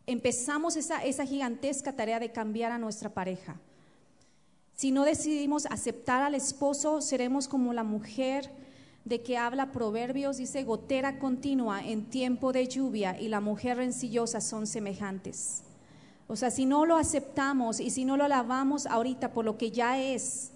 [0.07, 3.59] empezamos esa, esa gigantesca tarea de cambiar a nuestra pareja.
[4.75, 8.49] Si no decidimos aceptar al esposo, seremos como la mujer
[9.05, 14.41] de que habla Proverbios, dice, gotera continua en tiempo de lluvia y la mujer rencillosa
[14.41, 15.63] son semejantes.
[16.27, 19.71] O sea, si no lo aceptamos y si no lo alabamos ahorita por lo que
[19.71, 20.51] ya es,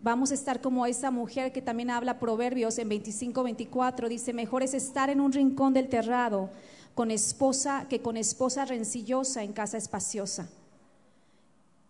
[0.00, 4.62] vamos a estar como esa mujer que también habla Proverbios en 25, 24, dice, mejor
[4.62, 6.50] es estar en un rincón del terrado
[6.94, 10.48] con esposa que con esposa rencillosa en casa espaciosa.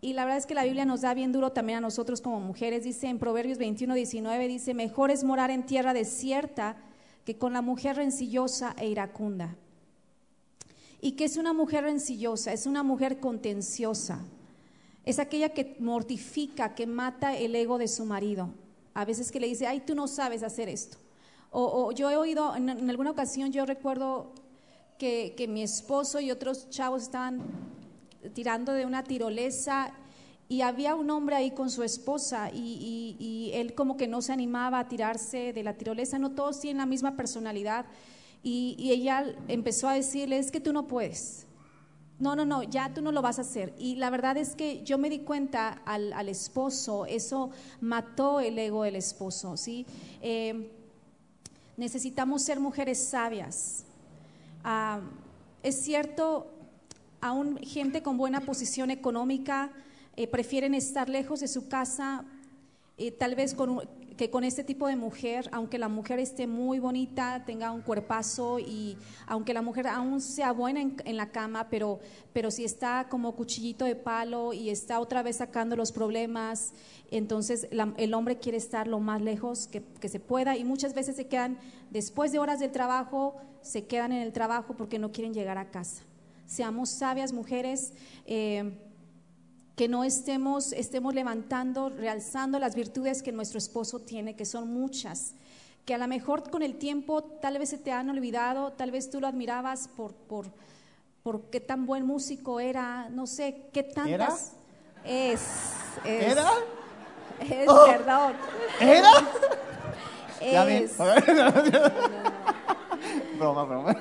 [0.02, 2.40] Y la verdad es que la Biblia nos da bien duro también a nosotros como
[2.40, 2.84] mujeres.
[2.84, 6.76] Dice en Proverbios 21, 19, dice, mejor es morar en tierra desierta
[7.24, 9.56] que con la mujer rencillosa e iracunda.
[11.02, 12.52] ¿Y qué es una mujer rencillosa?
[12.52, 14.20] Es una mujer contenciosa.
[15.04, 18.50] Es aquella que mortifica, que mata el ego de su marido.
[18.94, 20.96] A veces que le dice, ay, tú no sabes hacer esto.
[21.52, 24.32] O, yo he oído, en alguna ocasión yo recuerdo
[25.00, 27.40] que, que mi esposo y otros chavos estaban
[28.34, 29.92] tirando de una tirolesa
[30.46, 34.32] y había un hombre ahí con su esposa y, y- él como que no se
[34.32, 37.86] animaba a tirarse de la tirolesa, no todos tienen la misma personalidad
[38.42, 41.46] y, y ella empezó a decirle, es que tú no puedes,
[42.18, 43.74] no, no, no, ya tú no lo vas a hacer.
[43.78, 48.58] Y la verdad es que yo me di cuenta al, al esposo, eso mató el
[48.58, 49.86] ego del esposo, ¿sí?
[50.20, 50.70] Eh,
[51.78, 53.84] necesitamos ser mujeres sabias.
[54.62, 55.00] Ah,
[55.62, 56.50] es cierto,
[57.20, 59.70] aún gente con buena posición económica
[60.16, 62.24] eh, prefieren estar lejos de su casa,
[62.98, 63.88] eh, tal vez con
[64.20, 68.58] que con este tipo de mujer, aunque la mujer esté muy bonita, tenga un cuerpazo
[68.58, 72.00] y aunque la mujer aún sea buena en, la cama, pero,
[72.34, 76.74] pero si está como cuchillito de palo y está otra vez sacando los problemas,
[77.10, 77.66] entonces
[77.96, 81.26] el hombre quiere estar lo más lejos que, que se pueda y muchas veces se
[81.26, 81.56] quedan,
[81.88, 85.70] después de horas del trabajo, se quedan en el trabajo porque no quieren llegar a
[85.70, 86.02] casa.
[86.44, 87.94] Seamos sabias mujeres.
[88.26, 88.70] eh,
[89.80, 95.32] que no estemos, estemos levantando, realzando las virtudes que nuestro esposo tiene, que son muchas,
[95.86, 99.08] que a lo mejor con el tiempo tal vez se te han olvidado, tal vez
[99.08, 100.48] tú lo admirabas por, por,
[101.22, 104.52] por qué tan buen músico era, no sé, qué tantas...
[105.02, 105.40] Es,
[106.04, 106.50] es, ¿Era?
[107.40, 107.86] es, Oh.
[107.86, 108.34] perdón,
[108.80, 109.12] ¿Era?
[110.52, 110.84] Ya ven.
[110.84, 110.98] es,
[113.38, 113.96] broma, broma.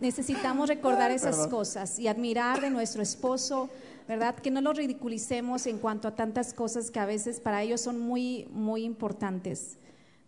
[0.00, 1.50] Necesitamos recordar esas perdón.
[1.50, 3.68] cosas y admirar de nuestro esposo,
[4.08, 4.34] ¿verdad?
[4.34, 7.98] Que no lo ridiculicemos en cuanto a tantas cosas que a veces para ellos son
[7.98, 9.78] muy, muy importantes,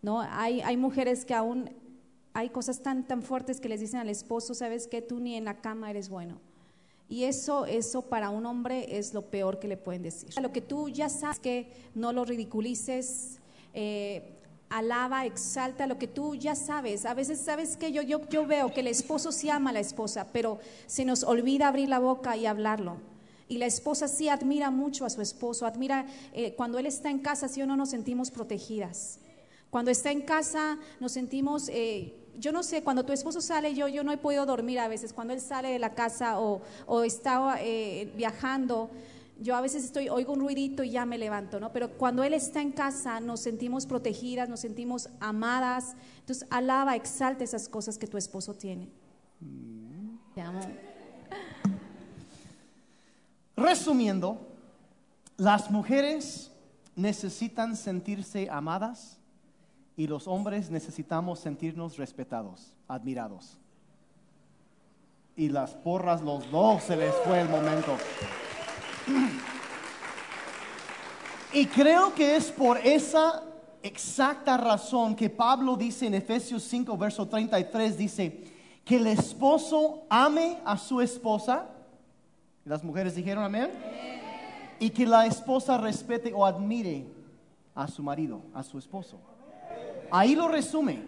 [0.02, 0.20] ¿no?
[0.20, 1.70] Hay, hay mujeres que aún
[2.34, 5.02] hay cosas tan, tan fuertes que les dicen al esposo, ¿sabes qué?
[5.02, 6.38] Tú ni en la cama eres bueno.
[7.08, 10.30] Y eso, eso para un hombre es lo peor que le pueden decir.
[10.40, 13.38] Lo que tú ya sabes que no lo ridiculices,
[13.74, 14.38] eh,
[14.72, 17.04] alaba, exalta lo que tú ya sabes.
[17.04, 19.80] A veces sabes que yo, yo, yo veo que el esposo sí ama a la
[19.80, 22.96] esposa, pero se nos olvida abrir la boca y hablarlo.
[23.48, 27.18] Y la esposa sí admira mucho a su esposo, admira eh, cuando él está en
[27.18, 29.18] casa, sí o no nos sentimos protegidas.
[29.68, 33.88] Cuando está en casa nos sentimos, eh, yo no sé, cuando tu esposo sale, yo,
[33.88, 37.04] yo no he podido dormir a veces, cuando él sale de la casa o, o
[37.04, 38.88] está eh, viajando,
[39.42, 41.72] yo a veces estoy, oigo un ruidito y ya me levanto, ¿no?
[41.72, 45.96] Pero cuando él está en casa nos sentimos protegidas, nos sentimos amadas.
[46.20, 48.88] Entonces, alaba, exalta esas cosas que tu esposo tiene.
[50.34, 50.60] Te amo.
[53.56, 54.48] Resumiendo,
[55.36, 56.52] las mujeres
[56.94, 59.18] necesitan sentirse amadas
[59.96, 63.58] y los hombres necesitamos sentirnos respetados, admirados.
[65.34, 67.96] Y las porras, los dos se les fue el momento.
[71.52, 73.42] Y creo que es por esa
[73.82, 78.44] exacta razón que Pablo dice en Efesios 5, verso 33, dice,
[78.84, 81.66] que el esposo ame a su esposa.
[82.64, 83.70] Y las mujeres dijeron amén.
[84.78, 87.06] Y que la esposa respete o admire
[87.74, 89.18] a su marido, a su esposo.
[90.10, 91.02] Ahí lo resume.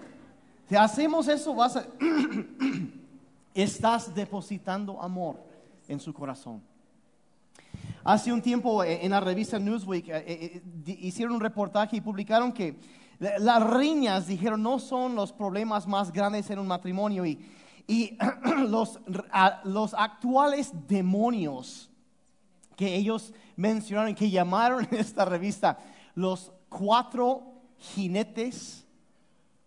[0.69, 1.87] Si hacemos eso, vas a...
[3.55, 5.37] estás depositando amor
[5.89, 6.63] en su corazón.
[8.05, 10.63] Hace un tiempo eh, en la revista Newsweek eh, eh,
[11.01, 12.77] hicieron un reportaje y publicaron que
[13.19, 17.39] la- las riñas, dijeron, no son los problemas más grandes en un matrimonio y,
[17.87, 18.19] y
[18.69, 19.01] los,
[19.65, 21.91] los actuales demonios
[22.77, 25.79] que ellos mencionaron, que llamaron en esta revista
[26.15, 28.85] los cuatro jinetes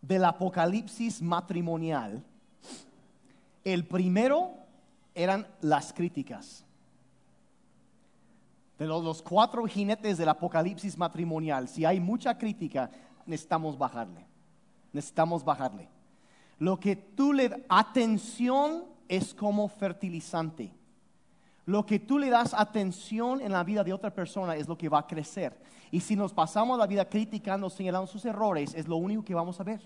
[0.01, 2.23] del apocalipsis matrimonial.
[3.63, 4.51] El primero
[5.15, 6.66] eran las críticas.
[8.77, 12.91] De los, cuatro jinetes del apocalipsis matrimonial, si hay mucha crítica,
[13.25, 14.25] necesitamos bajarle.
[14.93, 15.89] Necesitamos bajarle.
[16.59, 20.71] Lo que tú le atención es como fertilizante.
[21.65, 24.89] Lo que tú le das atención en la vida de otra persona es lo que
[24.89, 25.59] va a crecer.
[25.91, 29.59] Y si nos pasamos la vida criticando, señalando sus errores, es lo único que vamos
[29.59, 29.81] a ver.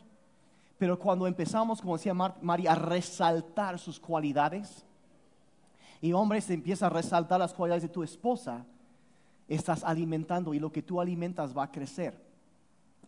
[0.77, 4.85] Pero cuando empezamos, como decía Mar- Mari, a resaltar sus cualidades,
[6.01, 8.65] y hombres empieza a resaltar las cualidades de tu esposa,
[9.55, 12.13] estás alimentando y lo que tú alimentas va a crecer.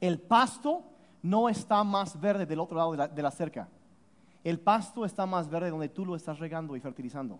[0.01, 0.83] El pasto
[1.21, 3.69] no está más verde del otro lado de la, cerca.
[4.43, 7.39] El pasto está más verde donde tú lo estás regando y fertilizando.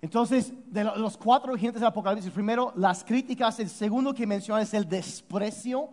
[0.00, 4.62] Entonces, de lo- los cuatro jinetes del Apocalipsis, primero las críticas, el segundo que menciona
[4.62, 5.88] es el desprecio.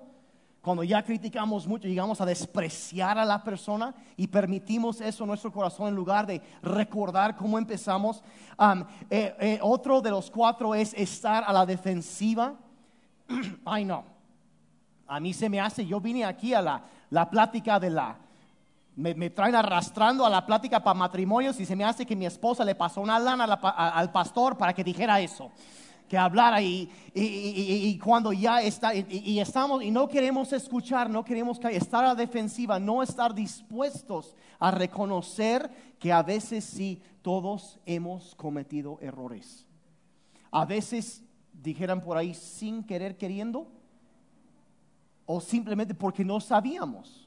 [0.61, 5.51] Cuando ya criticamos mucho, llegamos a despreciar a la persona y permitimos eso en nuestro
[5.51, 8.23] corazón en lugar de recordar cómo empezamos.
[8.57, 12.53] Am, eh, eh, otro de los cuatro es estar a la defensiva.
[13.65, 14.03] Ay, no.
[15.07, 18.17] A mí se me hace, yo vine aquí a la, la plática de la,
[18.95, 22.27] me, me traen arrastrando a la plática para matrimonios y se me hace que mi
[22.27, 25.51] esposa le pasó una lana al pastor para que dijera eso,
[26.11, 31.09] que hablara y, y- y- y- cuando ya está, y, estamos, y no queremos escuchar,
[31.09, 37.01] no queremos estar a la defensiva, no estar dispuestos a reconocer que a veces sí
[37.21, 39.65] todos hemos cometido errores.
[40.51, 41.23] A veces,
[41.63, 43.71] dijeran por ahí, sin querer queriendo,
[45.25, 47.25] o simplemente porque no sabíamos.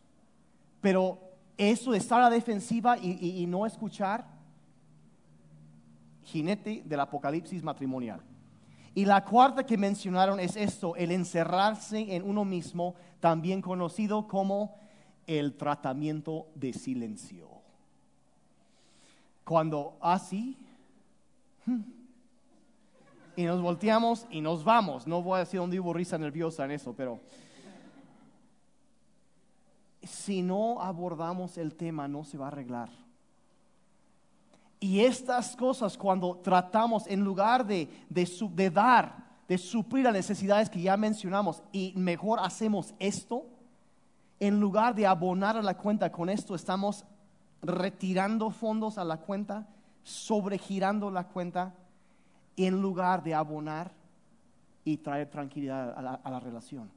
[0.82, 1.18] Pero
[1.56, 4.26] eso de estar a la defensiva y no escuchar,
[6.24, 8.20] jinete del apocalipsis matrimonial.
[8.94, 14.76] Y la cuarta que mencionaron es esto, el encerrarse en uno mismo, también conocido como
[15.26, 17.48] el tratamiento de silencio.
[19.44, 20.56] Cuando así,
[21.66, 21.80] hmm,
[23.36, 25.06] y nos volteamos y nos vamos.
[25.06, 27.20] No voy a decir donde hubo risa nerviosa en eso, pero
[30.02, 33.03] si no abordamos el tema no se va a arreglar.
[34.84, 39.16] Y estas cosas cuando tratamos, en lugar de, de, dar,
[39.48, 43.46] de suplir las necesidades que ya mencionamos, y mejor hacemos esto,
[44.40, 47.06] en lugar de abonar a la cuenta, con esto estamos
[47.62, 49.66] retirando fondos a la cuenta,
[50.02, 51.72] sobregirando la cuenta,
[52.54, 53.90] en lugar de abonar
[54.84, 56.90] y traer tranquilidad a la, relación.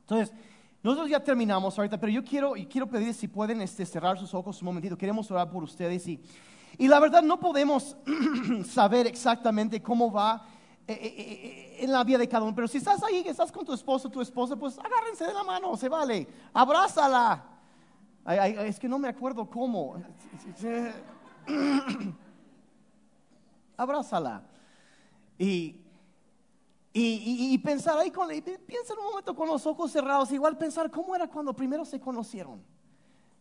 [0.00, 0.34] Entonces,
[0.82, 4.62] nosotros ya terminamos ahorita, pero yo quiero, quiero pedir si pueden este, cerrar sus ojos
[4.62, 4.96] un momentito.
[4.96, 6.18] Queremos orar por ustedes y,
[6.78, 7.96] y la verdad no podemos
[8.70, 10.46] saber exactamente cómo va
[10.86, 13.50] eh, eh, eh, en la vida de cada uno, pero si estás ahí, que estás
[13.50, 17.44] con tu esposo, tu esposa, pues agárrense de la mano, se vale, abrázala.
[18.64, 19.96] es que no me acuerdo cómo.
[23.76, 24.42] abrázala.
[25.36, 25.80] Y,
[26.92, 30.90] y, y, pensar ahí, con, piensa en un momento con los ojos cerrados, igual pensar
[30.90, 32.62] cómo era cuando primero se conocieron.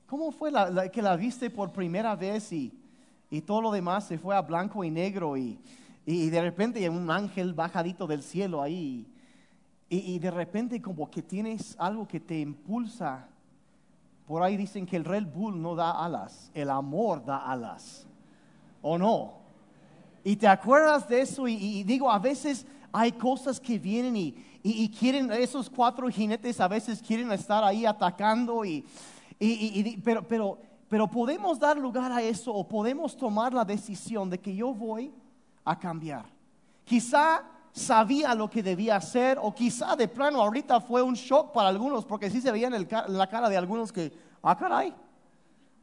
[0.08, 0.52] ¿Cómo fue
[0.92, 2.74] que la viste por primera vez y,
[3.30, 5.60] y, todo lo demás se fue a blanco y negro y,
[6.06, 9.06] y de repente un ángel bajadito del cielo ahí
[9.90, 13.28] y, de repente como que tienes algo que te impulsa.
[14.26, 18.06] Por ahí dicen que el Red Bull no da alas, el amor da alas.
[18.82, 19.36] ¿O no?
[20.24, 25.32] Y te acuerdas de eso y, digo, a veces hay cosas que vienen y, quieren,
[25.32, 28.84] esos cuatro jinetes a veces quieren estar ahí atacando y,
[30.04, 30.58] pero, pero,
[30.90, 35.14] pero podemos dar lugar a eso o podemos tomar la decisión de que yo voy
[35.66, 36.26] a cambiar.
[36.84, 41.70] Quizá sabía lo que debía hacer o quizá de plano ahorita fue un shock para
[41.70, 44.12] algunos porque sí se veía en, la cara de algunos que,
[44.42, 44.94] ah, caray,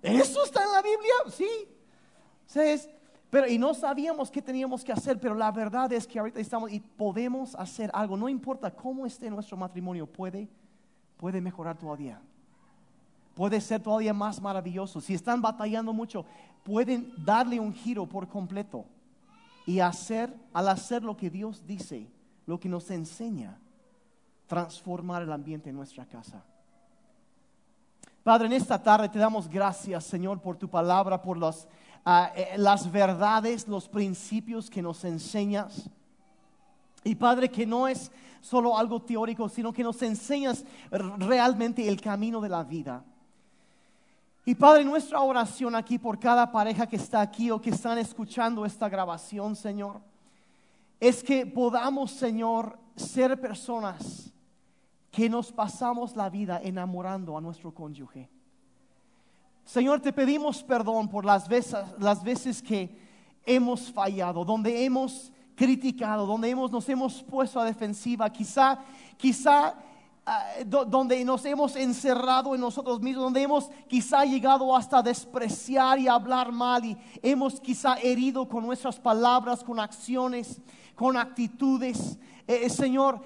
[0.03, 1.15] ¿eso está en la Biblia?
[1.31, 2.89] Sí.
[3.31, 6.71] Pero, y no sabíamos qué teníamos que hacer, pero la verdad es que ahorita estamos
[6.73, 8.17] y podemos hacer algo.
[8.17, 10.49] No importa cómo esté nuestro matrimonio, puede,
[11.17, 12.23] puede mejorar todavía.
[13.35, 15.01] Puede ser todavía más maravilloso.
[15.01, 16.25] Si están batallando mucho,
[16.63, 18.85] pueden darle un giro por completo
[19.67, 22.07] y hacer, al hacer lo que Dios dice,
[22.47, 23.59] lo que nos enseña,
[24.47, 26.45] transformar el ambiente en nuestra casa.
[28.23, 31.67] Padre, en esta tarde te damos gracias, Señor, por tu palabra, por los
[32.07, 35.89] eh, las verdades, los principios que nos enseñas.
[37.03, 38.11] Y Padre, que no es
[38.43, 43.03] solo algo teórico, sino que nos enseñas realmente el camino de la vida.
[44.47, 48.67] Y Padre, nuestra oración aquí por cada pareja que está aquí o que están escuchando
[48.67, 50.03] esta grabación, Señor,
[51.01, 54.31] es que podamos, Señor, ser personas
[55.11, 58.29] que nos pasamos la vida enamorando a nuestro cónyuge.
[59.65, 62.95] Señor, te pedimos perdón por las veces, las veces que
[63.47, 68.79] hemos fallado, donde hemos criticado, donde hemos, nos hemos puesto a defensiva, quizá,
[69.17, 69.75] quizá
[70.67, 76.51] donde nos hemos encerrado en nosotros mismos, donde hemos quizá llegado hasta despreciar y hablar
[76.51, 80.61] mal y hemos quizá herido con nuestras palabras, con acciones,
[80.95, 82.19] con actitudes.
[82.47, 83.21] Eh, Señor,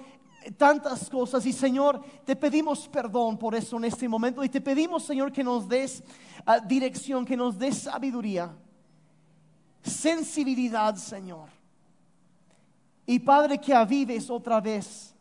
[0.57, 5.03] tantas cosas y Señor, te pedimos perdón por eso en este momento y te pedimos
[5.03, 6.03] Señor que nos des
[6.45, 8.53] ah, dirección, que nos des sabiduría,
[9.81, 11.47] sensibilidad Señor.
[13.05, 15.15] Y Padre, que avives otra vez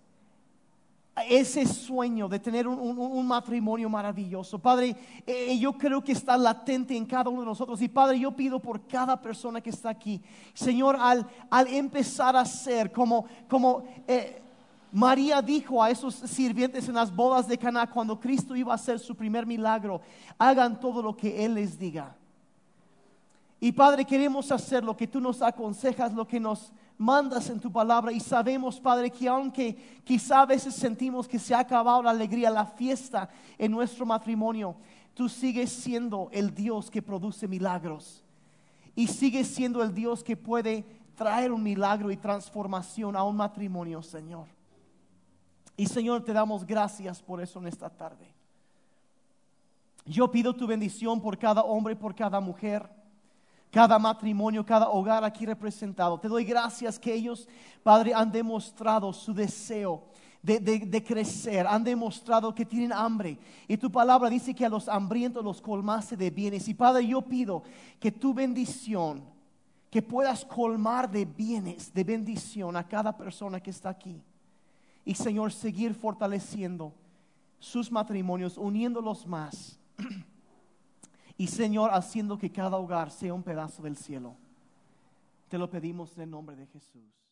[1.29, 4.59] ese sueño de tener un, matrimonio maravilloso.
[4.59, 4.97] Padre,
[5.27, 7.81] eh, yo creo que está latente en cada uno de nosotros.
[7.83, 10.21] Y Padre, yo pido por cada persona que está aquí,
[10.55, 14.43] Señor, al, al empezar a ser como, como eh,
[14.93, 18.99] María dijo a esos sirvientes en las bodas de Caná cuando Cristo iba a hacer
[18.99, 20.01] su primer milagro,
[20.39, 22.17] hagan todo lo que Él les diga.
[23.61, 27.73] Y Padre, queremos hacer lo que tú nos aconsejas, lo que nos mandas en tu
[27.73, 28.13] palabra.
[28.13, 32.51] Y sabemos, Padre, que aunque quizá a veces sentimos que se ha acabado la alegría,
[32.51, 34.77] la fiesta en nuestro matrimonio,
[35.15, 38.23] tú sigues siendo el Dios que produce milagros.
[38.95, 40.85] Y sigues siendo el Dios que puede
[41.15, 44.47] traer un milagro y transformación a un matrimonio, Señor.
[45.77, 48.35] Y Señor, te damos gracias por eso en esta tarde.
[50.05, 52.89] Yo pido tu bendición por cada hombre, por cada mujer,
[53.71, 56.19] cada matrimonio, cada hogar aquí representado.
[56.19, 57.49] Te doy gracias que ellos,
[57.83, 60.05] Padre, han demostrado su deseo
[60.43, 63.39] de, crecer, han demostrado que tienen hambre.
[63.67, 66.69] Y tu palabra dice que a los hambrientos los colmaste de bienes.
[66.69, 67.63] Y Padre, yo pido
[68.01, 69.23] que tu bendición
[69.91, 74.21] que puedas colmar de bienes, de bendición a cada persona que está aquí.
[75.05, 76.93] Y Señor, seguir fortaleciendo
[77.59, 79.79] sus matrimonios, uniéndolos más.
[81.39, 84.35] Y Señor, haciendo que cada hogar sea un pedazo del cielo.
[85.49, 87.28] Te lo pedimos en el nombre de Jesús.